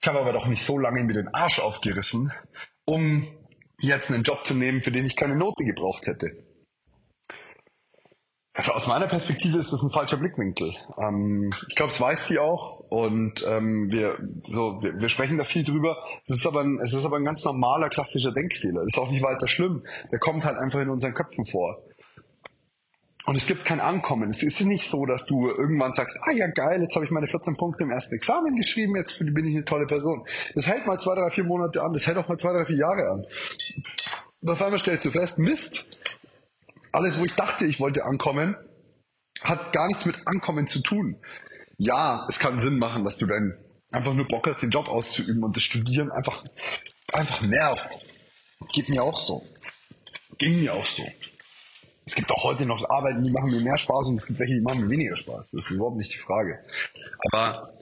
Ich 0.00 0.06
habe 0.06 0.20
aber 0.20 0.32
doch 0.32 0.46
nicht 0.46 0.64
so 0.64 0.78
lange 0.78 1.02
mir 1.02 1.14
den 1.14 1.34
Arsch 1.34 1.58
aufgerissen, 1.58 2.32
um 2.84 3.26
jetzt 3.80 4.10
einen 4.10 4.22
Job 4.22 4.46
zu 4.46 4.54
nehmen, 4.54 4.82
für 4.82 4.92
den 4.92 5.06
ich 5.06 5.16
keine 5.16 5.36
Note 5.36 5.64
gebraucht 5.64 6.06
hätte. 6.06 6.49
Also 8.60 8.72
aus 8.72 8.86
meiner 8.86 9.06
Perspektive 9.06 9.56
ist 9.56 9.72
das 9.72 9.82
ein 9.82 9.90
falscher 9.90 10.18
Blickwinkel. 10.18 10.74
Ähm, 10.98 11.50
ich 11.70 11.76
glaube, 11.76 11.94
es 11.94 11.98
weiß 11.98 12.26
sie 12.28 12.38
auch 12.38 12.80
und 12.90 13.42
ähm, 13.48 13.88
wir, 13.90 14.18
so, 14.48 14.82
wir, 14.82 15.00
wir 15.00 15.08
sprechen 15.08 15.38
da 15.38 15.44
viel 15.44 15.64
drüber. 15.64 15.96
Es 16.26 16.36
ist, 16.36 16.46
aber 16.46 16.60
ein, 16.60 16.78
es 16.84 16.92
ist 16.92 17.06
aber 17.06 17.16
ein 17.16 17.24
ganz 17.24 17.42
normaler, 17.42 17.88
klassischer 17.88 18.32
Denkfehler. 18.32 18.82
Ist 18.82 18.98
auch 18.98 19.10
nicht 19.10 19.22
weiter 19.22 19.48
schlimm. 19.48 19.82
Der 20.12 20.18
kommt 20.18 20.44
halt 20.44 20.58
einfach 20.58 20.78
in 20.78 20.90
unseren 20.90 21.14
Köpfen 21.14 21.46
vor. 21.46 21.78
Und 23.24 23.36
es 23.36 23.46
gibt 23.46 23.64
kein 23.64 23.80
Ankommen. 23.80 24.28
Es 24.28 24.42
ist 24.42 24.60
nicht 24.60 24.90
so, 24.90 25.06
dass 25.06 25.24
du 25.24 25.48
irgendwann 25.48 25.94
sagst, 25.94 26.18
ah 26.24 26.32
ja 26.32 26.46
geil, 26.48 26.82
jetzt 26.82 26.94
habe 26.94 27.06
ich 27.06 27.10
meine 27.10 27.28
14 27.28 27.56
Punkte 27.56 27.84
im 27.84 27.90
ersten 27.90 28.14
Examen 28.14 28.56
geschrieben, 28.56 28.94
jetzt 28.94 29.18
bin 29.20 29.46
ich 29.46 29.56
eine 29.56 29.64
tolle 29.64 29.86
Person. 29.86 30.26
Das 30.54 30.66
hält 30.66 30.86
mal 30.86 31.00
zwei, 31.00 31.14
drei, 31.14 31.30
vier 31.30 31.44
Monate 31.44 31.80
an, 31.80 31.94
das 31.94 32.06
hält 32.06 32.18
auch 32.18 32.28
mal 32.28 32.36
zwei, 32.36 32.52
drei, 32.52 32.66
vier 32.66 32.76
Jahre 32.76 33.10
an. 33.10 33.24
Und 34.42 34.50
auf 34.50 34.60
einmal 34.60 34.78
stellst 34.78 35.06
du 35.06 35.10
fest, 35.10 35.38
Mist, 35.38 35.86
alles, 36.92 37.18
wo 37.18 37.24
ich 37.24 37.34
dachte, 37.34 37.64
ich 37.64 37.80
wollte 37.80 38.04
ankommen, 38.04 38.56
hat 39.42 39.72
gar 39.72 39.86
nichts 39.88 40.04
mit 40.06 40.16
Ankommen 40.26 40.66
zu 40.66 40.80
tun. 40.80 41.16
Ja, 41.78 42.26
es 42.28 42.38
kann 42.38 42.60
Sinn 42.60 42.78
machen, 42.78 43.04
dass 43.04 43.16
du 43.16 43.26
dann 43.26 43.56
einfach 43.90 44.14
nur 44.14 44.28
Bock 44.28 44.46
hast, 44.46 44.62
den 44.62 44.70
Job 44.70 44.88
auszuüben 44.88 45.42
und 45.42 45.56
das 45.56 45.62
Studieren 45.62 46.10
einfach, 46.10 46.44
einfach 47.12 47.42
nervt. 47.42 47.88
Geht 48.72 48.88
mir 48.88 49.02
auch 49.02 49.18
so. 49.18 49.44
Ging 50.38 50.60
mir 50.60 50.74
auch 50.74 50.84
so. 50.84 51.04
Es 52.06 52.14
gibt 52.14 52.30
auch 52.30 52.44
heute 52.44 52.66
noch 52.66 52.88
Arbeiten, 52.90 53.22
die 53.22 53.30
machen 53.30 53.50
mir 53.50 53.60
mehr 53.60 53.78
Spaß 53.78 54.08
und 54.08 54.18
es 54.18 54.26
gibt 54.26 54.38
welche, 54.38 54.54
die 54.54 54.60
machen 54.60 54.80
mir 54.80 54.90
weniger 54.90 55.16
Spaß. 55.16 55.46
Das 55.52 55.64
ist 55.64 55.70
überhaupt 55.70 55.96
nicht 55.96 56.12
die 56.12 56.18
Frage. 56.18 56.58
Aber 57.30 57.72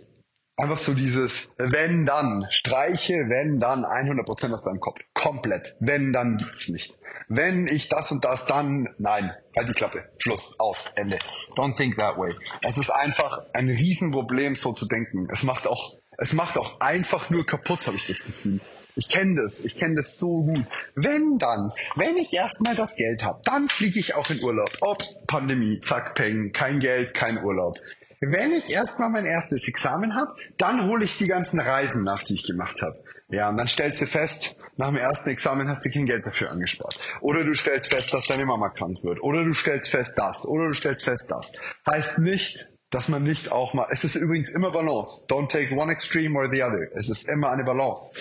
einfach 0.59 0.79
so 0.79 0.94
dieses 0.94 1.51
wenn 1.57 2.05
dann, 2.05 2.47
streiche 2.51 3.14
wenn 3.29 3.59
dann 3.59 3.85
100% 3.85 4.53
aus 4.53 4.62
deinem 4.62 4.81
Kopf. 4.81 4.99
Komplett. 5.14 5.77
Wenn 5.81 6.12
dann 6.12 6.37
gibt's 6.38 6.68
nicht 6.68 6.94
wenn 7.29 7.66
ich 7.66 7.88
das 7.88 8.11
und 8.11 8.25
das 8.25 8.47
dann, 8.47 8.88
nein, 8.99 9.33
halt 9.57 9.68
die 9.68 9.75
Klappe, 9.75 10.05
Schluss, 10.18 10.55
aus, 10.59 10.79
Ende. 10.94 11.18
Don't 11.57 11.77
think 11.77 11.99
that 11.99 12.16
way. 12.16 12.35
Es 12.62 12.79
ist 12.79 12.90
einfach 12.90 13.42
ein 13.53 13.68
Riesenproblem, 13.68 14.57
so 14.57 14.73
zu 14.73 14.87
denken. 14.87 15.29
Es 15.31 15.42
macht 15.42 15.66
auch, 15.66 15.99
es 16.16 16.33
macht 16.33 16.57
auch 16.57 16.81
einfach 16.81 17.31
nur 17.31 17.44
kaputt, 17.44 17.87
habe 17.87 17.97
ich 17.99 18.07
das 18.07 18.25
Gefühl. 18.25 18.61
Ich 18.97 19.09
kenne 19.09 19.42
das, 19.42 19.64
ich 19.64 19.77
kenne 19.77 19.97
das 19.97 20.18
so 20.18 20.42
gut. 20.42 20.64
Wenn 20.97 21.38
dann, 21.38 21.71
wenn 21.94 22.16
ich 22.16 22.33
erstmal 22.33 22.75
das 22.75 22.97
Geld 22.97 23.23
habe, 23.23 23.40
dann 23.44 23.68
fliege 23.68 24.01
ich 24.01 24.16
auch 24.16 24.29
in 24.29 24.42
Urlaub. 24.42 24.71
Ops, 24.81 25.23
Pandemie, 25.29 25.81
zack, 25.83 26.16
peng, 26.16 26.51
kein 26.53 26.81
Geld, 26.81 27.14
kein 27.14 27.44
Urlaub. 27.44 27.79
Wenn 28.20 28.52
ich 28.52 28.68
erstmal 28.70 29.11
mein 29.11 29.24
erstes 29.24 29.66
Examen 29.68 30.14
habe, 30.14 30.35
dann 30.57 30.88
hole 30.88 31.04
ich 31.04 31.16
die 31.18 31.26
ganzen 31.26 31.61
Reisen 31.61 32.02
nach, 32.02 32.22
die 32.24 32.35
ich 32.35 32.44
gemacht 32.44 32.83
habe. 32.83 32.96
Ja, 33.28 33.48
und 33.48 33.57
dann 33.57 33.68
stellst 33.68 34.02
du 34.02 34.07
fest, 34.07 34.57
nach 34.76 34.88
dem 34.88 34.96
ersten 34.96 35.31
Examen 35.31 35.68
hast 35.68 35.85
du 35.85 35.90
kein 35.90 36.07
Geld 36.07 36.26
dafür 36.26 36.50
angespart. 36.50 36.98
Oder 37.20 37.44
du 37.44 37.54
stellst 37.54 37.92
fest, 37.92 38.12
dass 38.12 38.26
deine 38.26 38.44
Mama 38.44 38.70
krank 38.70 38.96
wird. 39.02 39.22
Oder 39.22 39.44
du 39.44 39.52
stellst 39.52 39.90
fest 39.90 40.14
das. 40.16 40.44
Oder 40.44 40.68
du 40.68 40.74
stellst 40.74 41.04
fest 41.04 41.26
das. 41.28 41.46
Heißt 41.88 42.18
nicht, 42.18 42.68
dass 42.90 43.09
man 43.09 43.22
nicht 43.22 43.52
auch 43.52 43.74
mal, 43.74 43.87
es 43.90 44.02
ist 44.02 44.16
übrigens 44.16 44.50
immer 44.50 44.72
Balance. 44.72 45.26
Don't 45.28 45.48
take 45.48 45.74
one 45.74 45.92
extreme 45.92 46.37
or 46.37 46.50
the 46.50 46.62
other. 46.62 46.88
Es 46.96 47.09
ist 47.09 47.28
immer 47.28 47.50
eine 47.50 47.64
Balance. 47.64 48.12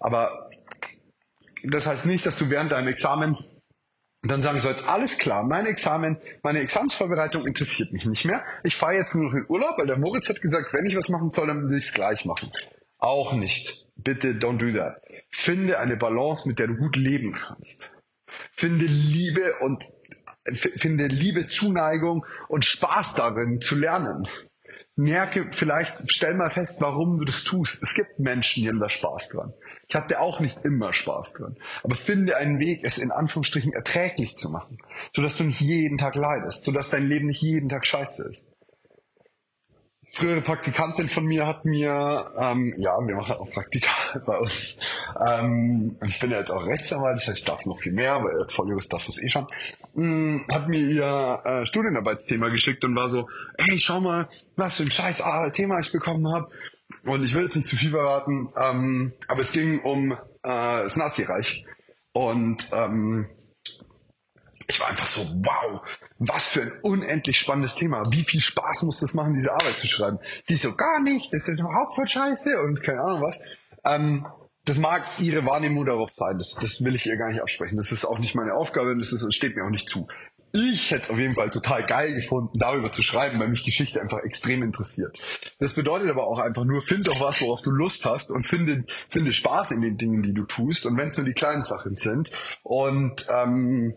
Aber 0.00 0.50
das 1.64 1.86
heißt 1.86 2.06
nicht, 2.06 2.26
dass 2.26 2.38
du 2.38 2.50
während 2.50 2.72
deinem 2.72 2.88
Examen 2.88 3.38
und 4.24 4.30
dann 4.30 4.40
sagen 4.40 4.58
sollst, 4.58 4.88
alles 4.88 5.18
klar, 5.18 5.42
mein 5.42 5.66
Examen, 5.66 6.16
meine 6.42 6.60
Examensvorbereitung 6.60 7.46
interessiert 7.46 7.92
mich 7.92 8.06
nicht 8.06 8.24
mehr. 8.24 8.42
Ich 8.62 8.74
fahre 8.74 8.94
jetzt 8.94 9.14
nur 9.14 9.24
noch 9.26 9.34
in 9.34 9.44
Urlaub, 9.50 9.76
weil 9.76 9.86
der 9.86 9.98
Moritz 9.98 10.30
hat 10.30 10.40
gesagt, 10.40 10.72
wenn 10.72 10.86
ich 10.86 10.96
was 10.96 11.10
machen 11.10 11.30
soll, 11.30 11.48
dann 11.48 11.68
will 11.68 11.76
ich 11.76 11.88
es 11.88 11.92
gleich 11.92 12.24
machen. 12.24 12.50
Auch 12.96 13.34
nicht. 13.34 13.84
Bitte 13.96 14.28
don't 14.28 14.56
do 14.56 14.72
that. 14.78 15.02
Finde 15.28 15.78
eine 15.78 15.98
Balance, 15.98 16.48
mit 16.48 16.58
der 16.58 16.68
du 16.68 16.76
gut 16.76 16.96
leben 16.96 17.34
kannst. 17.34 17.94
Finde 18.52 18.86
Liebe 18.86 19.56
und 19.60 19.84
finde 20.78 21.06
Liebe, 21.08 21.48
Zuneigung 21.48 22.24
und 22.48 22.64
Spaß 22.64 23.16
darin 23.16 23.60
zu 23.60 23.74
lernen 23.74 24.26
merke, 24.96 25.48
vielleicht 25.50 26.12
stell 26.12 26.34
mal 26.34 26.50
fest, 26.50 26.80
warum 26.80 27.18
du 27.18 27.24
das 27.24 27.44
tust. 27.44 27.82
Es 27.82 27.94
gibt 27.94 28.18
Menschen, 28.18 28.62
die 28.62 28.68
haben 28.68 28.80
da 28.80 28.88
Spaß 28.88 29.30
dran. 29.30 29.52
Ich 29.88 29.94
hatte 29.94 30.20
auch 30.20 30.40
nicht 30.40 30.64
immer 30.64 30.92
Spaß 30.92 31.34
dran. 31.34 31.56
Aber 31.82 31.96
finde 31.96 32.36
einen 32.36 32.58
Weg, 32.58 32.80
es 32.84 32.98
in 32.98 33.10
Anführungsstrichen 33.10 33.72
erträglich 33.72 34.36
zu 34.36 34.50
machen, 34.50 34.78
sodass 35.12 35.36
du 35.36 35.44
nicht 35.44 35.60
jeden 35.60 35.98
Tag 35.98 36.14
leidest, 36.14 36.64
sodass 36.64 36.90
dein 36.90 37.08
Leben 37.08 37.26
nicht 37.26 37.42
jeden 37.42 37.68
Tag 37.68 37.84
scheiße 37.84 38.28
ist 38.28 38.53
frühere 40.14 40.40
Praktikantin 40.40 41.08
von 41.08 41.24
mir 41.24 41.46
hat 41.46 41.64
mir, 41.64 42.32
ähm, 42.38 42.72
ja, 42.76 42.96
wir 43.04 43.16
machen 43.16 43.36
auch 43.36 43.50
Praktika 43.52 43.90
bei 44.26 44.38
uns. 44.38 44.78
Ähm, 45.26 45.96
ich 46.06 46.18
bin 46.20 46.30
ja 46.30 46.38
jetzt 46.38 46.50
auch 46.50 46.64
Rechtsanwalt, 46.64 47.16
das 47.16 47.28
heißt, 47.28 47.38
ich 47.38 47.44
darf 47.44 47.66
noch 47.66 47.80
viel 47.80 47.92
mehr, 47.92 48.12
aber 48.12 48.30
als 48.30 48.52
Volljurist 48.52 48.92
darfst 48.92 49.08
du 49.08 49.12
es 49.12 49.22
eh 49.22 49.28
schon. 49.28 49.46
Ähm, 49.96 50.44
hat 50.50 50.68
mir 50.68 50.78
ihr 50.78 51.42
äh, 51.44 51.66
Studienarbeitsthema 51.66 52.48
geschickt 52.48 52.84
und 52.84 52.94
war 52.94 53.08
so, 53.08 53.28
ey, 53.58 53.78
schau 53.78 54.00
mal, 54.00 54.28
was 54.56 54.76
für 54.76 54.84
ein 54.84 54.90
scheiß 54.90 55.22
Thema 55.52 55.80
ich 55.80 55.90
bekommen 55.92 56.32
habe. 56.32 56.48
Und 57.04 57.24
ich 57.24 57.34
will 57.34 57.42
jetzt 57.42 57.56
nicht 57.56 57.68
zu 57.68 57.76
viel 57.76 57.90
verraten, 57.90 58.50
ähm, 58.56 59.12
aber 59.28 59.40
es 59.40 59.52
ging 59.52 59.80
um 59.80 60.12
äh, 60.12 60.16
das 60.42 60.96
Nazireich. 60.96 61.64
Und 62.12 62.68
ähm, 62.72 63.26
ich 64.66 64.80
war 64.80 64.88
einfach 64.88 65.06
so, 65.06 65.20
wow, 65.20 65.80
was 66.18 66.46
für 66.46 66.62
ein 66.62 66.72
unendlich 66.82 67.38
spannendes 67.38 67.74
Thema. 67.74 68.04
Wie 68.10 68.24
viel 68.24 68.40
Spaß 68.40 68.82
muss 68.82 69.00
das 69.00 69.14
machen, 69.14 69.34
diese 69.34 69.52
Arbeit 69.52 69.78
zu 69.80 69.86
schreiben? 69.86 70.18
Sie 70.46 70.56
so, 70.56 70.74
gar 70.74 71.00
nicht, 71.00 71.32
das 71.32 71.48
ist 71.48 71.60
überhaupt 71.60 71.94
voll 71.94 72.08
scheiße 72.08 72.60
und 72.62 72.82
keine 72.82 73.00
Ahnung 73.00 73.22
was. 73.22 73.38
Ähm, 73.84 74.26
das 74.64 74.78
mag 74.78 75.04
ihre 75.18 75.44
Wahrnehmung 75.44 75.84
darauf 75.84 76.10
sein, 76.14 76.38
das, 76.38 76.54
das 76.54 76.82
will 76.82 76.94
ich 76.94 77.06
ihr 77.06 77.16
gar 77.16 77.28
nicht 77.28 77.42
absprechen. 77.42 77.76
Das 77.76 77.92
ist 77.92 78.04
auch 78.04 78.18
nicht 78.18 78.34
meine 78.34 78.54
Aufgabe, 78.54 78.96
das, 78.96 79.12
ist, 79.12 79.24
das 79.24 79.34
steht 79.34 79.56
mir 79.56 79.64
auch 79.64 79.70
nicht 79.70 79.88
zu. 79.88 80.08
Ich 80.56 80.92
hätte 80.92 81.02
es 81.02 81.10
auf 81.10 81.18
jeden 81.18 81.34
Fall 81.34 81.50
total 81.50 81.84
geil 81.84 82.14
gefunden, 82.14 82.56
darüber 82.60 82.92
zu 82.92 83.02
schreiben, 83.02 83.40
weil 83.40 83.48
mich 83.48 83.64
Geschichte 83.64 84.00
einfach 84.00 84.20
extrem 84.20 84.62
interessiert. 84.62 85.18
Das 85.58 85.74
bedeutet 85.74 86.08
aber 86.08 86.28
auch 86.28 86.38
einfach 86.38 86.64
nur, 86.64 86.80
find 86.82 87.08
doch 87.08 87.20
was, 87.20 87.40
worauf 87.40 87.62
du 87.62 87.72
Lust 87.72 88.04
hast 88.04 88.30
und 88.30 88.46
finde, 88.46 88.84
finde 89.08 89.32
Spaß 89.32 89.72
in 89.72 89.80
den 89.80 89.98
Dingen, 89.98 90.22
die 90.22 90.32
du 90.32 90.44
tust. 90.44 90.86
Und 90.86 90.96
wenn 90.96 91.08
es 91.08 91.16
nur 91.16 91.26
die 91.26 91.32
kleinen 91.32 91.64
Sachen 91.64 91.96
sind. 91.96 92.30
Und 92.62 93.26
ähm, 93.28 93.96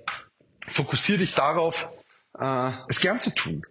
fokussiere 0.67 1.19
dich 1.19 1.33
darauf, 1.33 1.89
äh, 2.37 2.71
es 2.89 2.99
gern 2.99 3.19
zu 3.19 3.33
tun. 3.33 3.65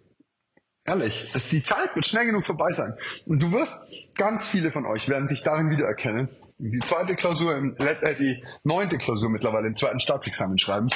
Ehrlich, 0.85 1.31
es, 1.35 1.49
die 1.49 1.63
Zeit 1.63 1.95
wird 1.95 2.07
schnell 2.07 2.27
genug 2.27 2.47
vorbei 2.47 2.71
sein. 2.73 2.95
Und 3.27 3.41
du 3.43 3.51
wirst, 3.51 3.77
ganz 4.15 4.47
viele 4.47 4.71
von 4.71 4.87
euch 4.87 5.09
werden 5.09 5.27
sich 5.27 5.43
darin 5.43 5.69
wiedererkennen. 5.69 6.29
Die 6.59 6.79
zweite 6.81 7.17
Klausur, 7.17 7.57
im, 7.57 7.77
äh, 7.79 8.15
die 8.15 8.45
neunte 8.63 8.97
Klausur 8.99 9.29
mittlerweile 9.29 9.67
im 9.67 9.77
zweiten 9.77 10.01
Staatsexamen 10.01 10.59
schreiben 10.59 10.89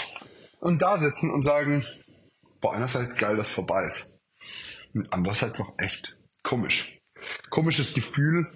und 0.61 0.81
da 0.81 0.99
sitzen 0.99 1.31
und 1.31 1.43
sagen, 1.43 1.85
boah, 2.61 2.75
einerseits 2.75 3.17
geil, 3.17 3.37
dass 3.37 3.49
vorbei 3.49 3.85
ist. 3.87 4.09
Und 4.95 5.13
andererseits 5.13 5.61
auch 5.61 5.75
echt 5.79 6.17
komisch. 6.43 6.99
Komisches 7.51 7.93
Gefühl, 7.93 8.47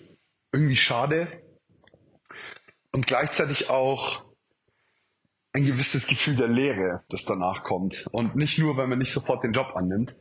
irgendwie 0.53 0.77
schade 0.77 1.43
und 2.93 3.07
gleichzeitig 3.07 3.69
auch 3.69 4.25
ein 5.55 5.65
gewisses 5.65 6.07
Gefühl 6.07 6.35
der 6.35 6.49
Leere, 6.49 7.05
das 7.09 7.25
danach 7.25 7.63
kommt. 7.63 8.09
Und 8.11 8.35
nicht 8.35 8.59
nur, 8.59 8.77
weil 8.77 8.89
man 8.89 8.99
nicht 8.99 9.13
sofort 9.13 9.45
den 9.45 9.53
Job 9.53 9.73
annimmt, 9.75 10.15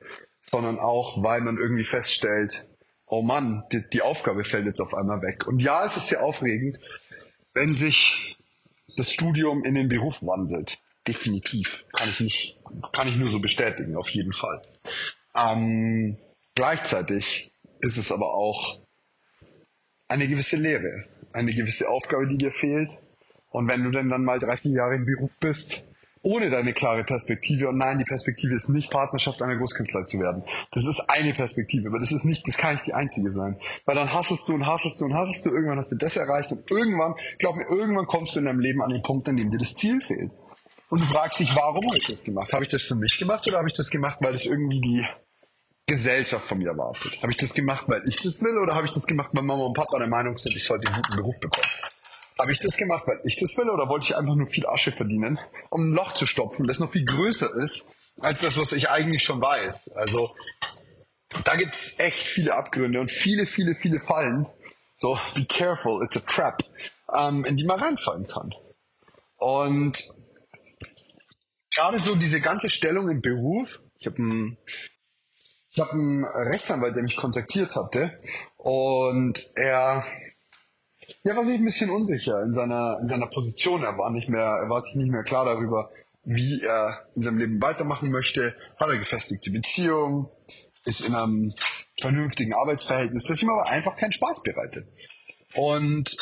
sondern 0.49 0.79
auch, 0.79 1.21
weil 1.23 1.41
man 1.41 1.57
irgendwie 1.57 1.83
feststellt, 1.83 2.67
oh 3.07 3.23
Mann, 3.23 3.63
die, 3.71 3.83
die 3.91 4.03
Aufgabe 4.03 4.45
fällt 4.45 4.67
jetzt 4.67 4.79
auf 4.79 4.93
einmal 4.93 5.21
weg. 5.21 5.47
Und 5.47 5.59
ja, 5.59 5.85
es 5.85 5.97
ist 5.97 6.07
sehr 6.07 6.23
aufregend, 6.23 6.77
wenn 7.53 7.75
sich 7.75 8.37
das 8.95 9.11
Studium 9.11 9.63
in 9.63 9.73
den 9.73 9.89
Beruf 9.89 10.21
wandelt. 10.21 10.79
Definitiv. 11.07 11.83
Kann 11.93 12.09
ich 12.09 12.19
nicht, 12.19 12.59
kann 12.93 13.07
ich 13.07 13.15
nur 13.15 13.31
so 13.31 13.39
bestätigen, 13.39 13.97
auf 13.97 14.09
jeden 14.09 14.33
Fall. 14.33 14.61
Ähm, 15.35 16.17
gleichzeitig 16.53 17.51
ist 17.79 17.97
es 17.97 18.11
aber 18.11 18.35
auch 18.35 18.79
eine 20.07 20.27
gewisse 20.27 20.57
Lehre, 20.57 21.05
eine 21.33 21.53
gewisse 21.55 21.89
Aufgabe, 21.89 22.27
die 22.27 22.37
dir 22.37 22.51
fehlt, 22.51 22.91
und 23.53 23.67
wenn 23.67 23.83
du 23.83 23.91
denn 23.91 24.09
dann 24.09 24.23
mal 24.23 24.39
drei, 24.39 24.57
vier 24.57 24.71
Jahre 24.71 24.95
im 24.95 25.05
Beruf 25.05 25.29
bist, 25.39 25.83
ohne 26.23 26.49
deine 26.49 26.73
klare 26.73 27.03
Perspektive, 27.03 27.69
und 27.69 27.77
nein, 27.77 27.99
die 27.99 28.05
Perspektive 28.05 28.55
ist 28.55 28.67
nicht 28.67 28.89
Partnerschaft 28.89 29.41
einer 29.41 29.57
Großkanzlei 29.57 30.03
zu 30.03 30.19
werden. 30.19 30.43
Das 30.71 30.85
ist 30.85 31.01
eine 31.07 31.33
Perspektive, 31.33 31.89
aber 31.89 31.99
das 31.99 32.11
ist 32.11 32.23
nicht, 32.25 32.47
das 32.47 32.57
kann 32.57 32.73
nicht 32.73 32.87
die 32.87 32.93
einzige 32.93 33.31
sein. 33.31 33.59
Weil 33.85 33.95
dann 33.95 34.11
hasselst 34.11 34.47
du 34.47 34.53
und 34.55 34.65
hasselst 34.65 34.99
du 34.99 35.05
und 35.05 35.13
hasselst 35.13 35.45
du, 35.45 35.51
irgendwann 35.51 35.77
hast 35.77 35.91
du 35.91 35.97
das 35.97 36.17
erreicht 36.17 36.51
und 36.51 36.69
irgendwann, 36.71 37.13
glaub 37.37 37.55
mir, 37.55 37.67
irgendwann 37.69 38.07
kommst 38.07 38.35
du 38.35 38.39
in 38.39 38.45
deinem 38.45 38.59
Leben 38.59 38.81
an 38.81 38.89
den 38.89 39.03
Punkt, 39.03 39.29
an 39.29 39.37
dem 39.37 39.51
dir 39.51 39.59
das 39.59 39.75
Ziel 39.75 40.01
fehlt. 40.01 40.31
Und 40.89 41.01
du 41.01 41.05
fragst 41.05 41.39
dich, 41.39 41.55
warum 41.55 41.85
habe 41.85 41.97
ich 41.97 42.07
das 42.07 42.23
gemacht? 42.23 42.51
Habe 42.53 42.63
ich 42.63 42.71
das 42.71 42.81
für 42.81 42.95
mich 42.95 43.19
gemacht 43.19 43.45
oder 43.47 43.57
habe 43.57 43.67
ich 43.67 43.75
das 43.75 43.89
gemacht, 43.89 44.17
weil 44.21 44.31
das 44.31 44.45
irgendwie 44.45 44.81
die 44.81 45.05
Gesellschaft 45.85 46.47
von 46.47 46.57
mir 46.57 46.69
erwartet? 46.69 47.21
Habe 47.21 47.31
ich 47.31 47.37
das 47.37 47.53
gemacht, 47.53 47.85
weil 47.87 48.01
ich 48.07 48.15
das 48.15 48.41
will 48.41 48.57
oder 48.57 48.73
habe 48.73 48.87
ich 48.87 48.93
das 48.93 49.05
gemacht, 49.05 49.29
weil 49.33 49.43
Mama 49.43 49.65
und 49.65 49.73
Papa 49.73 49.99
der 49.99 50.07
Meinung 50.07 50.37
sind, 50.37 50.55
ich 50.55 50.63
sollte 50.63 50.87
einen 50.87 51.01
guten 51.03 51.17
Beruf 51.17 51.39
bekommen? 51.39 51.67
Habe 52.39 52.51
ich 52.51 52.59
das 52.59 52.77
gemacht, 52.77 53.03
weil 53.05 53.19
ich 53.25 53.37
das 53.39 53.55
will, 53.57 53.69
oder 53.69 53.87
wollte 53.87 54.05
ich 54.07 54.17
einfach 54.17 54.35
nur 54.35 54.47
viel 54.47 54.65
Asche 54.65 54.91
verdienen, 54.91 55.39
um 55.69 55.89
ein 55.89 55.93
Loch 55.93 56.13
zu 56.13 56.25
stopfen, 56.25 56.67
das 56.67 56.79
noch 56.79 56.91
viel 56.91 57.05
größer 57.05 57.55
ist, 57.55 57.85
als 58.19 58.41
das, 58.41 58.57
was 58.57 58.71
ich 58.71 58.89
eigentlich 58.89 59.23
schon 59.23 59.41
weiß? 59.41 59.91
Also, 59.95 60.35
da 61.43 61.55
gibt's 61.55 61.93
echt 61.97 62.27
viele 62.27 62.55
Abgründe 62.55 62.99
und 62.99 63.11
viele, 63.11 63.45
viele, 63.45 63.75
viele 63.75 63.99
Fallen. 63.99 64.47
So, 64.97 65.17
be 65.35 65.45
careful, 65.45 66.03
it's 66.03 66.17
a 66.17 66.21
trap, 66.21 66.63
ähm, 67.15 67.45
in 67.45 67.57
die 67.57 67.65
man 67.65 67.79
reinfallen 67.79 68.27
kann. 68.27 68.53
Und 69.37 70.03
gerade 71.75 71.99
so 71.99 72.15
diese 72.15 72.39
ganze 72.41 72.69
Stellung 72.69 73.09
im 73.09 73.21
Beruf, 73.21 73.79
ich 73.99 74.07
habe 74.07 74.17
einen, 74.17 74.57
ich 75.71 75.79
hab 75.79 75.91
einen 75.91 76.23
Rechtsanwalt, 76.23 76.95
der 76.95 77.03
mich 77.03 77.17
kontaktiert 77.17 77.75
hatte, 77.75 78.19
und 78.57 79.51
er 79.55 80.05
ja, 81.23 81.35
war 81.35 81.45
sich 81.45 81.59
ein 81.59 81.65
bisschen 81.65 81.89
unsicher 81.89 82.41
in 82.43 82.53
seiner, 82.53 82.99
in 83.01 83.07
seiner 83.07 83.27
Position. 83.27 83.83
Er 83.83 83.97
war 83.97 84.11
nicht 84.11 84.29
mehr, 84.29 84.41
er 84.41 84.69
war 84.69 84.81
sich 84.81 84.95
nicht 84.95 85.11
mehr 85.11 85.23
klar 85.23 85.45
darüber, 85.45 85.89
wie 86.23 86.61
er 86.61 87.07
in 87.15 87.23
seinem 87.23 87.37
Leben 87.37 87.61
weitermachen 87.61 88.11
möchte. 88.11 88.55
Hat 88.79 88.89
er 88.89 88.97
gefestigte 88.97 89.51
Beziehung, 89.51 90.29
ist 90.85 91.01
in 91.01 91.15
einem 91.15 91.53
vernünftigen 91.99 92.53
Arbeitsverhältnis, 92.53 93.25
das 93.25 93.41
ihm 93.41 93.49
aber 93.49 93.67
einfach 93.67 93.95
keinen 93.97 94.11
Spaß 94.11 94.41
bereitet. 94.43 94.87
Und 95.55 96.15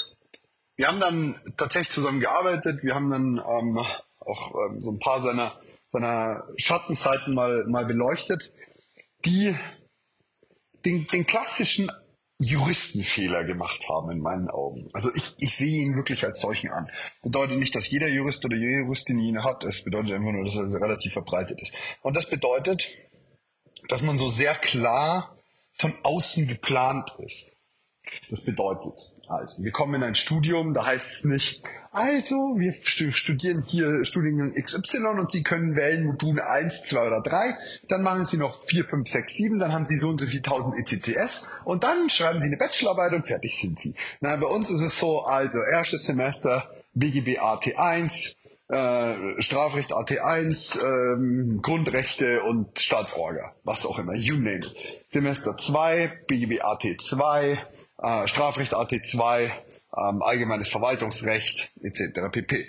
wir 0.75 0.87
haben 0.87 0.99
dann 0.99 1.39
tatsächlich 1.57 1.91
zusammen 1.91 2.19
gearbeitet. 2.19 2.83
Wir 2.83 2.95
haben 2.95 3.11
dann 3.11 3.37
ähm, 3.37 3.77
auch 4.19 4.55
ähm, 4.65 4.81
so 4.81 4.91
ein 4.91 4.99
paar 4.99 5.21
seiner, 5.21 5.59
seiner 5.91 6.43
Schattenzeiten 6.57 7.33
mal, 7.33 7.65
mal 7.67 7.85
beleuchtet, 7.85 8.51
die 9.25 9.55
den, 10.85 11.07
den 11.07 11.27
klassischen 11.27 11.91
Juristenfehler 12.43 13.43
gemacht 13.43 13.87
haben 13.87 14.11
in 14.11 14.19
meinen 14.19 14.49
Augen. 14.49 14.89
Also 14.93 15.13
ich, 15.13 15.33
ich 15.37 15.55
sehe 15.55 15.83
ihn 15.83 15.95
wirklich 15.95 16.23
als 16.23 16.41
solchen 16.41 16.69
an. 16.71 16.89
Bedeutet 17.21 17.57
nicht, 17.57 17.75
dass 17.75 17.89
jeder 17.89 18.07
Jurist 18.07 18.43
oder 18.45 18.55
jede 18.55 18.79
Juristin 18.79 19.19
ihn 19.19 19.43
hat. 19.43 19.63
Es 19.63 19.83
bedeutet 19.83 20.13
einfach 20.13 20.31
nur, 20.31 20.43
dass 20.43 20.55
er 20.55 20.63
relativ 20.63 21.13
verbreitet 21.13 21.61
ist. 21.61 21.71
Und 22.01 22.15
das 22.15 22.29
bedeutet, 22.29 22.87
dass 23.87 24.01
man 24.01 24.17
so 24.17 24.29
sehr 24.29 24.55
klar 24.55 25.37
von 25.73 25.93
außen 26.03 26.47
geplant 26.47 27.13
ist. 27.19 27.57
Das 28.29 28.43
bedeutet, 28.43 29.10
also, 29.31 29.63
wir 29.63 29.71
kommen 29.71 29.95
in 29.95 30.03
ein 30.03 30.15
Studium, 30.15 30.73
da 30.73 30.85
heißt 30.85 31.05
es 31.11 31.23
nicht, 31.23 31.63
also, 31.93 32.55
wir 32.57 32.73
studieren 33.11 33.63
hier 33.67 34.05
Studiengang 34.05 34.53
XY 34.53 35.19
und 35.19 35.31
Sie 35.33 35.43
können 35.43 35.75
wählen 35.75 36.05
Module 36.05 36.47
1, 36.47 36.83
2 36.83 37.07
oder 37.07 37.21
3. 37.21 37.57
Dann 37.89 38.01
machen 38.01 38.25
Sie 38.25 38.37
noch 38.37 38.63
4, 38.65 38.85
5, 38.85 39.09
6, 39.09 39.33
7. 39.33 39.59
Dann 39.59 39.73
haben 39.73 39.87
Sie 39.89 39.97
so 39.97 40.07
und 40.07 40.21
so 40.21 40.27
viel 40.27 40.39
1000 40.39 40.79
ECTS. 40.79 41.45
Und 41.65 41.83
dann 41.83 42.09
schreiben 42.09 42.39
Sie 42.39 42.45
eine 42.45 42.55
Bachelorarbeit 42.55 43.13
und 43.13 43.27
fertig 43.27 43.59
sind 43.59 43.77
Sie. 43.79 43.93
Na, 44.21 44.37
bei 44.37 44.47
uns 44.47 44.69
ist 44.69 44.79
es 44.79 44.97
so, 44.97 45.23
also, 45.23 45.57
erstes 45.69 46.05
Semester 46.05 46.69
BGB 46.93 47.39
AT1, 47.39 48.35
äh, 48.69 49.41
Strafrecht 49.41 49.91
AT1, 49.91 50.81
ähm, 50.81 51.59
Grundrechte 51.61 52.43
und 52.43 52.79
Staatsorga, 52.79 53.53
was 53.65 53.85
auch 53.85 53.99
immer, 53.99 54.15
you 54.15 54.35
name 54.35 54.59
it. 54.59 55.03
Semester 55.11 55.57
2, 55.57 56.21
BGB 56.27 56.61
AT2, 56.61 57.57
äh, 58.01 58.27
Strafrecht 58.27 58.73
AT2, 58.73 59.45
ähm, 59.45 60.21
allgemeines 60.21 60.69
Verwaltungsrecht 60.69 61.71
etc. 61.81 62.31
pp. 62.31 62.67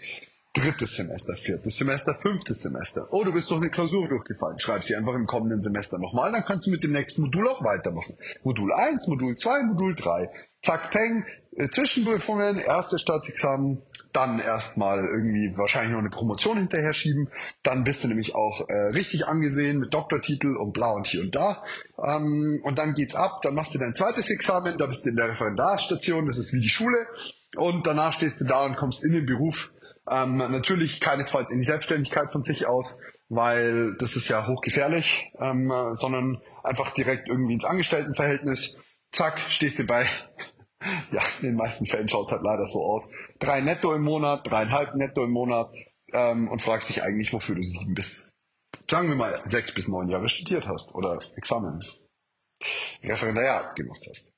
Drittes 0.55 0.97
Semester, 0.97 1.35
viertes 1.37 1.79
Semester, 1.79 2.15
fünftes 2.21 2.61
Semester. 2.61 3.09
Oh, 3.11 3.25
du 3.25 3.33
bist 3.33 3.51
doch 3.51 3.57
eine 3.57 3.71
Klausur 3.71 4.07
durchgefallen. 4.07 4.59
Schreib 4.59 4.85
sie 4.85 4.95
einfach 4.95 5.15
im 5.15 5.27
kommenden 5.27 5.63
Semester 5.63 5.99
nochmal, 5.99 6.31
dann 6.31 6.45
kannst 6.45 6.67
du 6.67 6.71
mit 6.71 6.85
dem 6.85 6.93
nächsten 6.93 7.23
Modul 7.23 7.49
auch 7.49 7.65
weitermachen. 7.65 8.19
Modul 8.45 8.71
1, 8.71 9.07
Modul 9.07 9.35
2, 9.35 9.63
Modul 9.63 9.95
3. 9.95 10.29
Zack, 10.63 10.91
peng, 10.91 11.25
äh, 11.25 11.42
Zwischenprüfungen, 11.71 12.59
erstes 12.59 13.03
Staatsexamen, 13.03 13.83
dann 14.13 14.39
erstmal 14.39 15.05
irgendwie 15.05 15.57
wahrscheinlich 15.57 15.93
noch 15.93 15.99
eine 15.99 16.11
Promotion 16.11 16.59
hinterher 16.59 16.93
schieben. 16.93 17.29
Dann 17.63 17.85
bist 17.85 18.05
du 18.05 18.09
nämlich 18.09 18.35
auch 18.35 18.69
äh, 18.69 18.89
richtig 18.89 19.27
angesehen 19.27 19.79
mit 19.79 19.93
Doktortitel 19.93 20.57
und 20.57 20.73
bla 20.73 20.93
und 20.93 21.07
hier 21.07 21.23
und 21.23 21.35
da. 21.35 21.63
Ähm, 21.99 22.61
und 22.65 22.79
dann 22.79 22.95
geht's 22.95 23.15
ab, 23.15 23.41
dann 23.43 23.55
machst 23.55 23.75
du 23.75 23.79
dein 23.79 23.95
zweites 23.95 24.29
Examen, 24.31 24.79
da 24.79 24.87
bist 24.87 25.05
du 25.05 25.11
in 25.11 25.17
der 25.17 25.29
Referendarstation, 25.29 26.27
das 26.27 26.39
ist 26.39 26.53
wie 26.53 26.61
die 26.61 26.69
Schule. 26.69 27.07
Und 27.57 27.87
danach 27.87 28.15
stehst 28.15 28.41
du 28.41 28.45
da 28.45 28.65
und 28.65 28.77
kommst 28.77 29.05
in 29.05 29.13
den 29.13 29.27
Beruf. 29.27 29.71
Ähm, 30.11 30.39
natürlich 30.39 31.01
keinesfalls 31.01 31.51
in 31.51 31.59
die 31.59 31.67
Selbstständigkeit 31.67 32.33
von 32.33 32.43
sich 32.43 32.67
aus, 32.67 32.99
weil 33.29 33.95
das 33.99 34.17
ist 34.17 34.29
ja 34.29 34.47
hochgefährlich, 34.47 35.31
ähm, 35.39 35.73
sondern 35.93 36.41
einfach 36.65 36.93
direkt 36.95 37.29
irgendwie 37.29 37.55
ins 37.55 37.65
Angestelltenverhältnis. 37.65 38.77
Zack, 39.13 39.39
stehst 39.49 39.79
du 39.79 39.85
bei 39.85 40.07
ja, 41.11 41.23
in 41.41 41.49
den 41.49 41.57
meisten 41.57 41.87
Fällen 41.87 42.09
schaut 42.09 42.27
es 42.27 42.33
halt 42.33 42.43
leider 42.43 42.67
so 42.67 42.85
aus. 42.85 43.09
Drei 43.39 43.61
netto 43.61 43.95
im 43.95 44.03
Monat, 44.03 44.47
dreieinhalb 44.47 44.95
netto 44.95 45.25
im 45.25 45.31
Monat 45.31 45.73
ähm, 46.13 46.49
und 46.49 46.63
fragst 46.63 46.89
dich 46.89 47.03
eigentlich, 47.03 47.33
wofür 47.33 47.55
du 47.55 47.63
sieben 47.63 47.95
bis, 47.95 48.35
sagen 48.91 49.09
wir 49.09 49.17
mal, 49.17 49.41
sechs 49.47 49.73
bis 49.75 49.89
neun 49.89 50.09
Jahre 50.09 50.29
studiert 50.29 50.67
hast 50.67 50.95
oder 50.95 51.19
Examen, 51.37 51.81
Referendariat 53.03 53.75
gemacht 53.77 54.07
hast. 54.09 54.33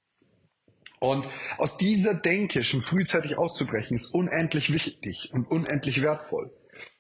Und 1.01 1.27
aus 1.59 1.77
dieser 1.77 2.15
Denke 2.15 2.65
schon 2.65 2.81
frühzeitig 2.81 3.37
auszubrechen, 3.37 3.95
ist 3.95 4.07
unendlich 4.15 4.73
wichtig 4.73 5.31
und 5.35 5.51
unendlich 5.51 6.01
wertvoll. 6.01 6.51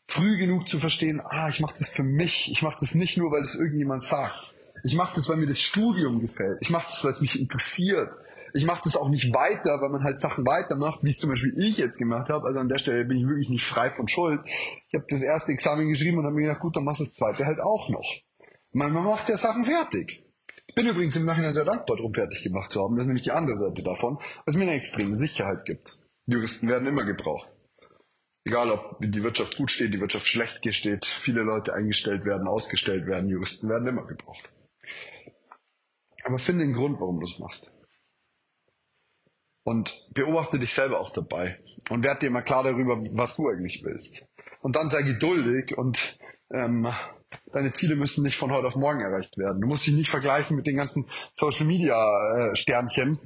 Früh 0.08 0.36
genug 0.36 0.68
zu 0.68 0.78
verstehen, 0.78 1.22
ah, 1.24 1.48
ich 1.48 1.60
mache 1.60 1.76
das 1.78 1.88
für 1.88 2.02
mich, 2.02 2.50
ich 2.52 2.60
mache 2.60 2.76
das 2.80 2.94
nicht 2.94 3.16
nur, 3.16 3.30
weil 3.30 3.42
es 3.42 3.54
irgendjemand 3.54 4.02
sagt. 4.02 4.54
Ich 4.82 4.94
mache 4.94 5.14
das, 5.14 5.28
weil 5.28 5.38
mir 5.38 5.46
das 5.46 5.60
Studium 5.60 6.20
gefällt. 6.20 6.58
Ich 6.60 6.68
mache 6.68 6.88
das, 6.90 7.02
weil 7.02 7.12
es 7.12 7.20
mich 7.22 7.40
interessiert. 7.40 8.10
Ich 8.56 8.64
mache 8.64 8.82
das 8.84 8.96
auch 8.96 9.08
nicht 9.08 9.34
weiter, 9.34 9.80
weil 9.82 9.90
man 9.90 10.04
halt 10.04 10.20
Sachen 10.20 10.46
weitermacht, 10.46 11.02
wie 11.02 11.10
es 11.10 11.18
zum 11.18 11.28
Beispiel 11.28 11.52
ich 11.58 11.76
jetzt 11.76 11.98
gemacht 11.98 12.28
habe. 12.28 12.46
Also 12.46 12.60
an 12.60 12.68
der 12.68 12.78
Stelle 12.78 13.04
bin 13.04 13.18
ich 13.18 13.26
wirklich 13.26 13.48
nicht 13.48 13.66
frei 13.66 13.90
von 13.90 14.06
Schuld. 14.06 14.40
Ich 14.46 14.94
habe 14.94 15.04
das 15.08 15.22
erste 15.22 15.50
Examen 15.50 15.88
geschrieben 15.88 16.18
und 16.18 16.24
habe 16.24 16.36
mir 16.36 16.46
gedacht, 16.46 16.60
gut, 16.60 16.76
dann 16.76 16.84
machst 16.84 17.00
du 17.00 17.04
das 17.04 17.14
zweite 17.14 17.44
halt 17.44 17.58
auch 17.60 17.88
noch. 17.88 18.08
Man, 18.70 18.92
man 18.92 19.04
macht 19.04 19.28
ja 19.28 19.36
Sachen 19.38 19.64
fertig. 19.64 20.24
Ich 20.68 20.74
bin 20.76 20.86
übrigens 20.86 21.16
im 21.16 21.24
Nachhinein 21.24 21.52
sehr 21.52 21.64
dankbar, 21.64 21.96
darum 21.96 22.14
fertig 22.14 22.44
gemacht 22.44 22.70
zu 22.70 22.80
haben. 22.80 22.94
Das 22.94 23.02
ist 23.02 23.08
nämlich 23.08 23.24
die 23.24 23.32
andere 23.32 23.58
Seite 23.58 23.82
davon, 23.82 24.18
was 24.46 24.54
mir 24.54 24.62
eine 24.62 24.74
extreme 24.74 25.16
Sicherheit 25.16 25.64
gibt. 25.64 25.96
Juristen 26.26 26.68
werden 26.68 26.86
immer 26.86 27.04
gebraucht. 27.04 27.48
Egal, 28.44 28.70
ob 28.70 28.98
die 29.00 29.22
Wirtschaft 29.24 29.56
gut 29.56 29.72
steht, 29.72 29.92
die 29.92 30.00
Wirtschaft 30.00 30.28
schlecht 30.28 30.64
steht, 30.72 31.06
viele 31.06 31.42
Leute 31.42 31.74
eingestellt 31.74 32.24
werden, 32.24 32.46
ausgestellt 32.46 33.06
werden, 33.06 33.28
Juristen 33.28 33.68
werden 33.68 33.88
immer 33.88 34.06
gebraucht. 34.06 34.48
Aber 36.22 36.38
finde 36.38 36.64
den 36.64 36.74
Grund, 36.74 37.00
warum 37.00 37.18
du 37.18 37.26
es 37.26 37.38
machst. 37.40 37.72
Und 39.64 40.08
beobachte 40.12 40.58
dich 40.58 40.74
selber 40.74 41.00
auch 41.00 41.10
dabei. 41.10 41.58
Und 41.88 42.04
werd 42.04 42.22
dir 42.22 42.30
mal 42.30 42.42
klar 42.42 42.62
darüber, 42.62 42.98
was 43.12 43.36
du 43.36 43.48
eigentlich 43.48 43.82
willst. 43.82 44.24
Und 44.60 44.76
dann 44.76 44.90
sei 44.90 45.02
geduldig 45.02 45.76
und 45.76 46.18
ähm, 46.52 46.86
deine 47.52 47.72
Ziele 47.72 47.96
müssen 47.96 48.24
nicht 48.24 48.38
von 48.38 48.52
heute 48.52 48.66
auf 48.66 48.76
morgen 48.76 49.00
erreicht 49.00 49.36
werden. 49.38 49.60
Du 49.60 49.66
musst 49.66 49.86
dich 49.86 49.94
nicht 49.94 50.10
vergleichen 50.10 50.56
mit 50.56 50.66
den 50.66 50.76
ganzen 50.76 51.08
Social 51.36 51.66
Media 51.66 51.96
äh, 52.50 52.56
Sternchen, 52.56 53.18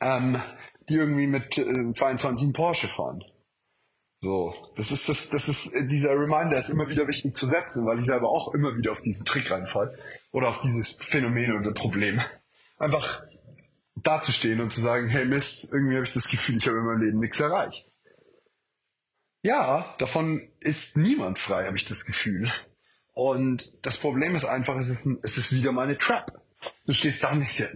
ähm, 0.00 0.42
die 0.88 0.94
irgendwie 0.94 1.26
mit 1.26 1.56
äh, 1.58 1.92
22 1.92 2.52
Porsche 2.52 2.88
fahren. 2.88 3.22
So, 4.20 4.52
das 4.76 4.90
ist 4.90 5.08
das, 5.08 5.30
das 5.30 5.48
ist 5.48 5.72
äh, 5.72 5.86
dieser 5.86 6.10
Reminder 6.10 6.58
ist 6.58 6.70
immer 6.70 6.88
wieder 6.88 7.06
wichtig 7.06 7.36
zu 7.36 7.46
setzen, 7.46 7.86
weil 7.86 8.00
ich 8.00 8.06
selber 8.06 8.28
auch 8.28 8.52
immer 8.52 8.76
wieder 8.76 8.90
auf 8.90 9.00
diesen 9.00 9.24
Trick 9.24 9.48
reinfall 9.50 9.96
oder 10.32 10.48
auf 10.48 10.60
dieses 10.62 10.98
Phänomen 11.10 11.56
oder 11.56 11.72
Problem. 11.72 12.20
Einfach 12.78 13.22
dazustehen 14.02 14.60
und 14.60 14.72
zu 14.72 14.80
sagen, 14.80 15.08
hey 15.08 15.24
Mist, 15.24 15.68
irgendwie 15.72 15.96
habe 15.96 16.06
ich 16.06 16.12
das 16.12 16.28
Gefühl, 16.28 16.58
ich 16.58 16.66
habe 16.66 16.78
in 16.78 16.84
meinem 16.84 17.02
Leben 17.02 17.18
nichts 17.18 17.40
erreicht. 17.40 17.86
Ja, 19.42 19.94
davon 19.98 20.50
ist 20.60 20.96
niemand 20.96 21.38
frei, 21.38 21.66
habe 21.66 21.76
ich 21.76 21.84
das 21.84 22.04
Gefühl. 22.04 22.52
Und 23.14 23.72
das 23.84 23.98
Problem 23.98 24.34
ist 24.34 24.44
einfach, 24.44 24.76
es 24.76 24.88
ist, 24.88 25.06
ein, 25.06 25.18
es 25.22 25.38
ist 25.38 25.52
wieder 25.52 25.72
meine 25.72 25.98
Trap. 25.98 26.40
Du 26.86 26.92
stehst 26.92 27.22
da 27.22 27.34
nicht 27.34 27.52
sehr. 27.52 27.70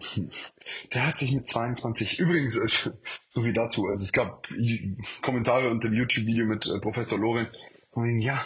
Der 0.92 1.06
hat 1.06 1.18
sich 1.18 1.30
mit 1.30 1.48
22, 1.48 2.18
übrigens, 2.18 2.56
äh, 2.56 2.90
so 3.28 3.44
wie 3.44 3.52
dazu, 3.52 3.86
also 3.86 4.02
es 4.02 4.12
gab 4.12 4.46
Kommentare 5.22 5.70
unter 5.70 5.88
dem 5.88 5.96
YouTube-Video 5.96 6.46
mit 6.46 6.66
äh, 6.66 6.80
Professor 6.80 7.18
Lorenz, 7.18 7.50
ja, 7.94 8.44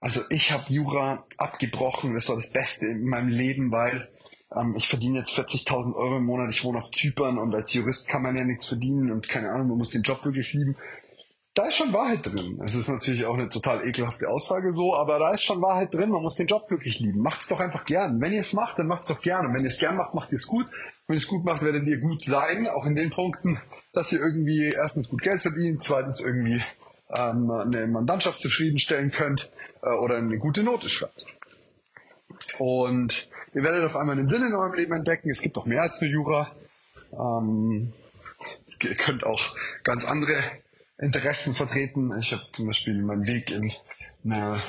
also 0.00 0.20
ich 0.28 0.52
habe 0.52 0.70
Jura 0.72 1.26
abgebrochen, 1.38 2.14
das 2.14 2.28
war 2.28 2.36
das 2.36 2.50
Beste 2.50 2.84
in 2.86 3.04
meinem 3.04 3.28
Leben, 3.28 3.72
weil 3.72 4.10
ähm, 4.54 4.74
ich 4.76 4.88
verdiene 4.88 5.18
jetzt 5.18 5.38
40.000 5.38 5.94
Euro 5.94 6.16
im 6.16 6.24
Monat, 6.24 6.50
ich 6.50 6.64
wohne 6.64 6.78
auf 6.78 6.90
Zypern 6.90 7.38
und 7.38 7.54
als 7.54 7.72
Jurist 7.72 8.08
kann 8.08 8.22
man 8.22 8.36
ja 8.36 8.44
nichts 8.44 8.66
verdienen 8.66 9.12
und 9.12 9.28
keine 9.28 9.50
Ahnung, 9.50 9.68
man 9.68 9.78
muss 9.78 9.90
den 9.90 10.02
Job 10.02 10.24
wirklich 10.24 10.52
lieben 10.52 10.76
da 11.54 11.68
ist 11.68 11.76
schon 11.76 11.92
Wahrheit 11.92 12.26
drin. 12.26 12.60
Es 12.64 12.74
ist 12.74 12.88
natürlich 12.88 13.24
auch 13.26 13.34
eine 13.34 13.48
total 13.48 13.86
ekelhafte 13.86 14.28
Aussage 14.28 14.72
so, 14.72 14.94
aber 14.94 15.20
da 15.20 15.32
ist 15.32 15.44
schon 15.44 15.62
Wahrheit 15.62 15.94
drin. 15.94 16.10
Man 16.10 16.22
muss 16.22 16.34
den 16.34 16.48
Job 16.48 16.68
wirklich 16.68 16.98
lieben. 16.98 17.20
Macht's 17.20 17.46
doch 17.46 17.60
einfach 17.60 17.84
gern. 17.84 18.20
Wenn 18.20 18.32
ihr 18.32 18.40
es 18.40 18.52
macht, 18.52 18.78
dann 18.78 18.88
macht's 18.88 19.06
doch 19.06 19.22
gerne. 19.22 19.54
wenn 19.54 19.62
ihr 19.62 19.68
es 19.68 19.78
gern 19.78 19.96
macht, 19.96 20.14
macht 20.14 20.32
ihr 20.32 20.38
es 20.38 20.48
gut. 20.48 20.66
Wenn 21.06 21.14
ihr 21.14 21.18
es 21.18 21.28
gut 21.28 21.44
macht, 21.44 21.62
werdet 21.62 21.86
ihr 21.86 22.00
gut 22.00 22.24
sein, 22.24 22.66
auch 22.66 22.86
in 22.86 22.96
den 22.96 23.10
Punkten, 23.10 23.60
dass 23.92 24.10
ihr 24.10 24.18
irgendwie 24.18 24.72
erstens 24.74 25.08
gut 25.08 25.22
Geld 25.22 25.42
verdient, 25.42 25.84
zweitens 25.84 26.18
irgendwie 26.18 26.60
ähm, 27.10 27.48
eine 27.50 27.86
Mandantschaft 27.86 28.40
zufriedenstellen 28.40 29.12
könnt 29.12 29.48
äh, 29.82 29.90
oder 29.90 30.16
eine 30.16 30.38
gute 30.38 30.64
Note 30.64 30.88
schreibt. 30.88 31.24
Und 32.58 33.28
ihr 33.54 33.62
werdet 33.62 33.84
auf 33.84 33.96
einmal 33.96 34.18
einen 34.18 34.28
Sinn 34.28 34.46
in 34.46 34.54
eurem 34.54 34.74
Leben 34.74 34.92
entdecken. 34.92 35.30
Es 35.30 35.40
gibt 35.40 35.56
doch 35.56 35.66
mehr 35.66 35.82
als 35.82 36.00
nur 36.00 36.10
Jura. 36.10 36.52
Ähm, 37.12 37.92
ihr 38.82 38.94
könnt 38.96 39.24
auch 39.24 39.56
ganz 39.84 40.04
andere 40.04 40.36
Interessen 40.98 41.54
vertreten. 41.54 42.10
Ich 42.20 42.32
habe 42.32 42.42
zum 42.52 42.66
Beispiel 42.66 43.00
meinen 43.02 43.26
Weg 43.26 43.50
in 43.50 43.72
eine 44.24 44.62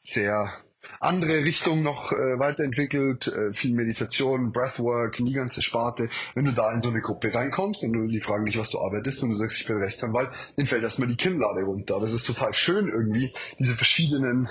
sehr 0.00 0.52
andere 0.98 1.44
Richtung 1.44 1.82
noch 1.82 2.12
äh, 2.12 2.38
weiterentwickelt, 2.38 3.26
äh, 3.28 3.54
viel 3.54 3.74
Meditation, 3.74 4.52
Breathwork, 4.52 5.16
die 5.16 5.32
ganze 5.32 5.62
Sparte. 5.62 6.10
Wenn 6.34 6.44
du 6.44 6.52
da 6.52 6.72
in 6.72 6.82
so 6.82 6.88
eine 6.88 7.00
Gruppe 7.00 7.32
reinkommst 7.32 7.82
und 7.84 8.08
die 8.08 8.20
fragen 8.20 8.44
dich, 8.44 8.58
was 8.58 8.70
du 8.70 8.80
arbeitest 8.80 9.22
und 9.22 9.30
du 9.30 9.36
sagst, 9.36 9.60
ich 9.60 9.66
bin 9.66 9.78
Rechtsanwalt, 9.78 10.30
dann 10.56 10.66
fällt 10.66 10.82
erstmal 10.82 11.08
die 11.08 11.16
Kinnlade 11.16 11.62
runter. 11.62 12.00
Das 12.00 12.12
ist 12.12 12.26
total 12.26 12.52
schön 12.52 12.88
irgendwie, 12.88 13.32
diese 13.58 13.76
verschiedenen 13.76 14.50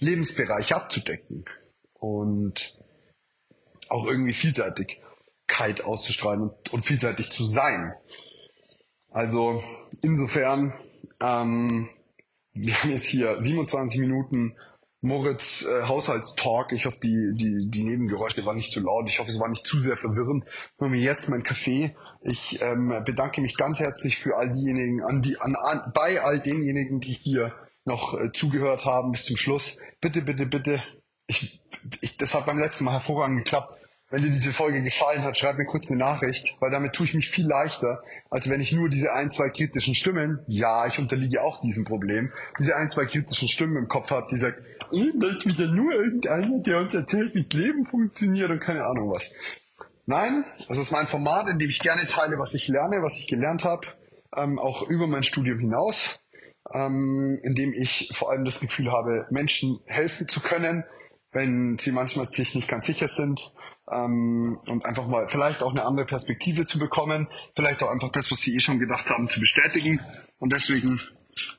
Lebensbereiche 0.00 0.74
abzudecken 0.74 1.44
und 2.02 2.76
auch 3.88 4.04
irgendwie 4.06 4.34
Vielseitigkeit 4.34 5.84
auszustrahlen 5.84 6.42
und, 6.42 6.72
und 6.72 6.84
vielseitig 6.84 7.30
zu 7.30 7.44
sein. 7.44 7.94
Also 9.10 9.62
insofern, 10.02 10.72
ähm, 11.20 11.88
wir 12.54 12.74
haben 12.82 12.90
jetzt 12.90 13.06
hier 13.06 13.40
27 13.40 14.00
Minuten 14.00 14.56
Moritz 15.00 15.64
äh, 15.64 15.82
Haushaltstalk. 15.84 16.72
Ich 16.72 16.86
hoffe, 16.86 16.98
die, 17.02 17.34
die, 17.34 17.70
die 17.70 17.84
Nebengeräusche 17.84 18.44
waren 18.44 18.56
nicht 18.56 18.72
zu 18.72 18.80
laut. 18.80 19.08
Ich 19.08 19.20
hoffe, 19.20 19.30
es 19.30 19.38
war 19.38 19.48
nicht 19.48 19.66
zu 19.66 19.80
sehr 19.80 19.96
verwirrend. 19.96 20.44
Mache 20.78 20.90
mir 20.90 21.00
jetzt 21.00 21.28
mein 21.28 21.44
Kaffee. 21.44 21.94
Ich 22.22 22.60
ähm, 22.60 23.02
bedanke 23.04 23.40
mich 23.40 23.56
ganz 23.56 23.78
herzlich 23.78 24.18
für 24.18 24.36
all 24.36 24.52
diejenigen, 24.52 25.04
an 25.04 25.22
die, 25.22 25.38
an, 25.38 25.54
an, 25.54 25.92
bei 25.94 26.20
all 26.20 26.40
denjenigen, 26.40 27.00
die 27.00 27.12
hier 27.12 27.52
noch 27.84 28.14
äh, 28.14 28.32
zugehört 28.32 28.84
haben 28.84 29.12
bis 29.12 29.24
zum 29.24 29.36
Schluss. 29.36 29.76
Bitte, 30.00 30.22
bitte, 30.22 30.46
bitte. 30.46 30.82
Ich, 31.32 31.60
ich, 32.02 32.16
das 32.18 32.34
hat 32.34 32.44
beim 32.44 32.58
letzten 32.58 32.84
Mal 32.84 32.92
hervorragend 32.92 33.38
geklappt. 33.38 33.78
Wenn 34.10 34.22
dir 34.22 34.30
diese 34.30 34.52
Folge 34.52 34.82
gefallen 34.82 35.22
hat, 35.22 35.38
schreib 35.38 35.56
mir 35.56 35.64
kurz 35.64 35.90
eine 35.90 35.98
Nachricht, 35.98 36.54
weil 36.60 36.70
damit 36.70 36.92
tue 36.92 37.06
ich 37.06 37.14
mich 37.14 37.30
viel 37.30 37.46
leichter, 37.46 38.02
als 38.28 38.46
wenn 38.46 38.60
ich 38.60 38.70
nur 38.72 38.90
diese 38.90 39.10
ein, 39.10 39.30
zwei 39.30 39.48
kritischen 39.48 39.94
Stimmen, 39.94 40.40
ja, 40.48 40.86
ich 40.86 40.98
unterliege 40.98 41.42
auch 41.42 41.62
diesem 41.62 41.84
Problem, 41.84 42.30
diese 42.58 42.76
ein, 42.76 42.90
zwei 42.90 43.06
kritischen 43.06 43.48
Stimmen 43.48 43.78
im 43.78 43.88
Kopf 43.88 44.10
habe, 44.10 44.26
die 44.30 44.36
sagt, 44.36 44.58
eh, 44.92 45.12
da 45.18 45.28
ist 45.28 45.46
wieder 45.46 45.66
nur 45.68 45.94
irgendeiner, 45.94 46.58
der 46.58 46.80
uns 46.80 46.92
erzählt, 46.92 47.34
wie 47.34 47.46
Leben 47.56 47.86
funktioniert 47.86 48.50
und 48.50 48.60
keine 48.60 48.84
Ahnung 48.84 49.10
was. 49.10 49.30
Nein, 50.04 50.44
das 50.68 50.76
ist 50.76 50.92
mein 50.92 51.06
Format, 51.06 51.48
in 51.48 51.58
dem 51.58 51.70
ich 51.70 51.78
gerne 51.78 52.06
teile, 52.06 52.38
was 52.38 52.52
ich 52.52 52.68
lerne, 52.68 53.02
was 53.02 53.16
ich 53.16 53.26
gelernt 53.26 53.64
habe, 53.64 53.86
ähm, 54.36 54.58
auch 54.58 54.82
über 54.90 55.06
mein 55.06 55.22
Studium 55.22 55.58
hinaus, 55.58 56.18
ähm, 56.74 57.40
in 57.44 57.54
dem 57.54 57.72
ich 57.72 58.10
vor 58.14 58.30
allem 58.30 58.44
das 58.44 58.60
Gefühl 58.60 58.92
habe, 58.92 59.26
Menschen 59.30 59.80
helfen 59.86 60.28
zu 60.28 60.40
können, 60.40 60.84
wenn 61.32 61.78
sie 61.78 61.92
manchmal 61.92 62.26
sich 62.32 62.54
nicht 62.54 62.68
ganz 62.68 62.86
sicher 62.86 63.08
sind 63.08 63.52
ähm, 63.90 64.58
und 64.66 64.84
einfach 64.84 65.06
mal 65.06 65.28
vielleicht 65.28 65.62
auch 65.62 65.72
eine 65.72 65.84
andere 65.84 66.06
Perspektive 66.06 66.66
zu 66.66 66.78
bekommen, 66.78 67.28
vielleicht 67.56 67.82
auch 67.82 67.90
einfach 67.90 68.10
das, 68.10 68.30
was 68.30 68.40
sie 68.40 68.54
eh 68.54 68.60
schon 68.60 68.78
gedacht 68.78 69.08
haben, 69.08 69.28
zu 69.28 69.40
bestätigen. 69.40 70.00
Und 70.38 70.52
deswegen 70.52 71.00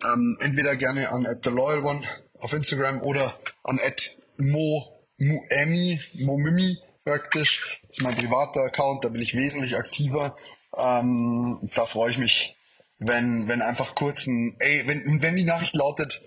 ähm, 0.03 0.37
entweder 0.39 0.75
gerne 0.75 1.09
an 1.09 1.25
at 1.25 1.43
the 1.43 1.49
loyal 1.49 1.83
one 1.83 2.07
auf 2.39 2.53
Instagram 2.53 3.01
oder 3.01 3.39
an 3.63 3.79
at 3.83 4.11
mo 4.37 4.93
muemi 5.17 5.99
momimi 6.21 6.77
praktisch. 7.03 7.79
Das 7.87 7.97
ist 7.97 8.03
mein 8.03 8.15
privater 8.15 8.61
Account, 8.61 9.03
da 9.03 9.09
bin 9.09 9.21
ich 9.21 9.35
wesentlich 9.35 9.75
aktiver. 9.75 10.37
Ähm, 10.75 11.69
da 11.75 11.85
freue 11.85 12.11
ich 12.11 12.17
mich, 12.17 12.55
wenn, 12.99 13.47
wenn 13.47 13.61
einfach 13.61 13.95
kurz 13.95 14.27
ein, 14.27 14.55
ey, 14.59 14.83
wenn, 14.87 15.21
wenn 15.21 15.35
die 15.35 15.43
Nachricht 15.43 15.75
lautet, 15.75 16.21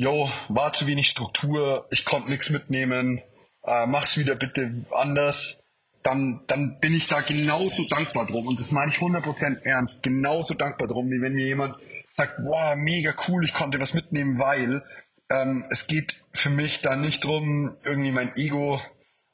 yo, 0.00 0.30
war 0.48 0.72
zu 0.72 0.86
wenig 0.86 1.08
Struktur, 1.08 1.86
ich 1.90 2.06
konnte 2.06 2.30
nichts 2.30 2.48
mitnehmen, 2.48 3.20
äh, 3.64 3.86
mach's 3.86 4.16
wieder 4.16 4.34
bitte 4.34 4.86
anders, 4.90 5.60
dann, 6.02 6.40
dann 6.46 6.78
bin 6.80 6.96
ich 6.96 7.06
da 7.06 7.20
genauso 7.20 7.84
dankbar 7.84 8.26
drum. 8.26 8.46
Und 8.46 8.58
das 8.58 8.70
meine 8.70 8.90
ich 8.92 8.98
100% 8.98 9.62
ernst, 9.62 10.02
genauso 10.02 10.54
dankbar 10.54 10.88
drum, 10.88 11.10
wie 11.10 11.20
wenn 11.20 11.34
mir 11.34 11.44
jemand 11.44 11.76
sagt, 12.16 12.38
wow, 12.42 12.74
mega 12.76 13.12
cool, 13.28 13.44
ich 13.44 13.52
konnte 13.52 13.78
was 13.78 13.92
mitnehmen, 13.92 14.38
weil 14.38 14.82
ähm, 15.30 15.66
es 15.70 15.86
geht 15.86 16.24
für 16.32 16.48
mich 16.48 16.80
da 16.80 16.96
nicht 16.96 17.22
drum, 17.22 17.76
irgendwie 17.84 18.12
mein 18.12 18.34
Ego 18.36 18.80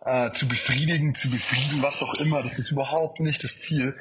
äh, 0.04 0.32
zu 0.32 0.48
befriedigen, 0.48 1.14
zu 1.14 1.30
befrieden, 1.30 1.80
was 1.80 2.02
auch 2.02 2.14
immer. 2.14 2.42
Das 2.42 2.58
ist 2.58 2.72
überhaupt 2.72 3.20
nicht 3.20 3.44
das 3.44 3.60
Ziel. 3.60 3.96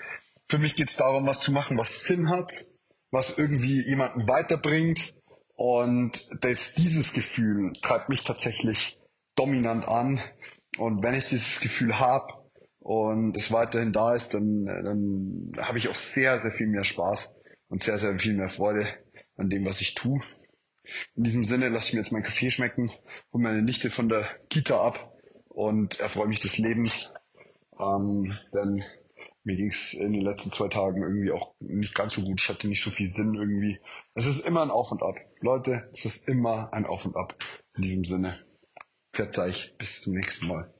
Für 0.49 0.58
mich 0.58 0.75
geht 0.75 0.89
es 0.89 0.97
darum, 0.97 1.28
was 1.28 1.41
zu 1.41 1.51
machen, 1.51 1.78
was 1.78 2.06
Sinn 2.06 2.32
hat, 2.32 2.65
was 3.12 3.38
irgendwie 3.38 3.88
jemanden 3.88 4.28
weiterbringt. 4.28 5.13
Und 5.56 6.28
das, 6.41 6.74
dieses 6.74 7.13
Gefühl 7.13 7.74
treibt 7.82 8.10
mich 8.10 8.24
tatsächlich 8.24 8.98
dominant 9.36 9.88
an. 9.88 10.22
Und 10.78 11.04
wenn 11.04 11.13
ich 11.13 11.26
dieses 11.26 11.60
Gefühl 11.62 11.98
habe 12.00 12.34
und 12.80 13.38
es 13.38 13.52
weiterhin 13.52 13.94
da 13.94 14.15
ist, 14.15 14.34
dann, 14.34 14.65
dann 14.65 15.52
habe 15.65 15.78
ich 15.78 15.88
auch 15.88 15.96
sehr, 15.96 16.41
sehr 16.41 16.52
viel 16.52 16.68
mehr 16.68 16.84
Spaß 16.84 17.34
und 17.70 17.82
sehr, 17.82 17.98
sehr 17.98 18.20
viel 18.20 18.34
mehr 18.34 18.50
Freude 18.50 18.88
an 19.38 19.50
dem, 19.50 19.65
was 19.65 19.82
ich 19.82 19.96
tue. 19.96 20.20
In 21.15 21.24
diesem 21.24 21.46
Sinne 21.46 21.70
lasse 21.70 21.88
ich 21.88 21.94
mir 21.94 22.02
jetzt 22.02 22.12
meinen 22.12 22.24
Kaffee 22.24 22.52
schmecken, 22.52 22.91
hole 23.34 23.44
meine 23.44 23.62
Nichte 23.62 23.89
von 23.89 24.10
der 24.10 24.28
Kita 24.50 24.80
ab 24.80 25.13
und 25.48 26.00
erfreue 26.00 26.28
mich 26.28 26.41
des 26.41 26.58
Lebens. 26.58 27.12
Ähm, 27.80 28.38
denn 28.54 28.84
mir 29.46 29.56
ging 29.56 29.68
es 29.68 29.94
in 29.94 30.12
den 30.12 30.24
letzten 30.24 30.52
zwei 30.52 30.68
Tagen 30.68 31.02
irgendwie 31.02 31.32
auch 31.32 31.54
nicht 31.60 31.94
ganz 31.94 32.16
so 32.16 32.22
gut. 32.22 32.42
Ich 32.42 32.50
hatte 32.50 32.68
nicht 32.68 32.84
so 32.84 32.90
viel 32.90 33.08
Sinn 33.08 33.36
irgendwie. 33.36 33.80
Es 34.16 34.26
ist 34.26 34.46
immer 34.46 34.64
ein 34.64 34.72
Auf 34.72 34.92
und 34.92 35.04
Ab. 35.04 35.16
Leute, 35.40 35.88
es 35.94 36.04
ist 36.04 36.28
immer 36.28 36.74
ein 36.74 36.86
Auf 36.86 37.06
und 37.06 37.16
Ab. 37.16 37.36
In 37.76 37.84
diesem 37.84 38.06
Sinne. 38.06 38.38
Verzeih, 39.14 39.54
bis 39.78 40.02
zum 40.02 40.14
nächsten 40.14 40.48
Mal. 40.48 40.75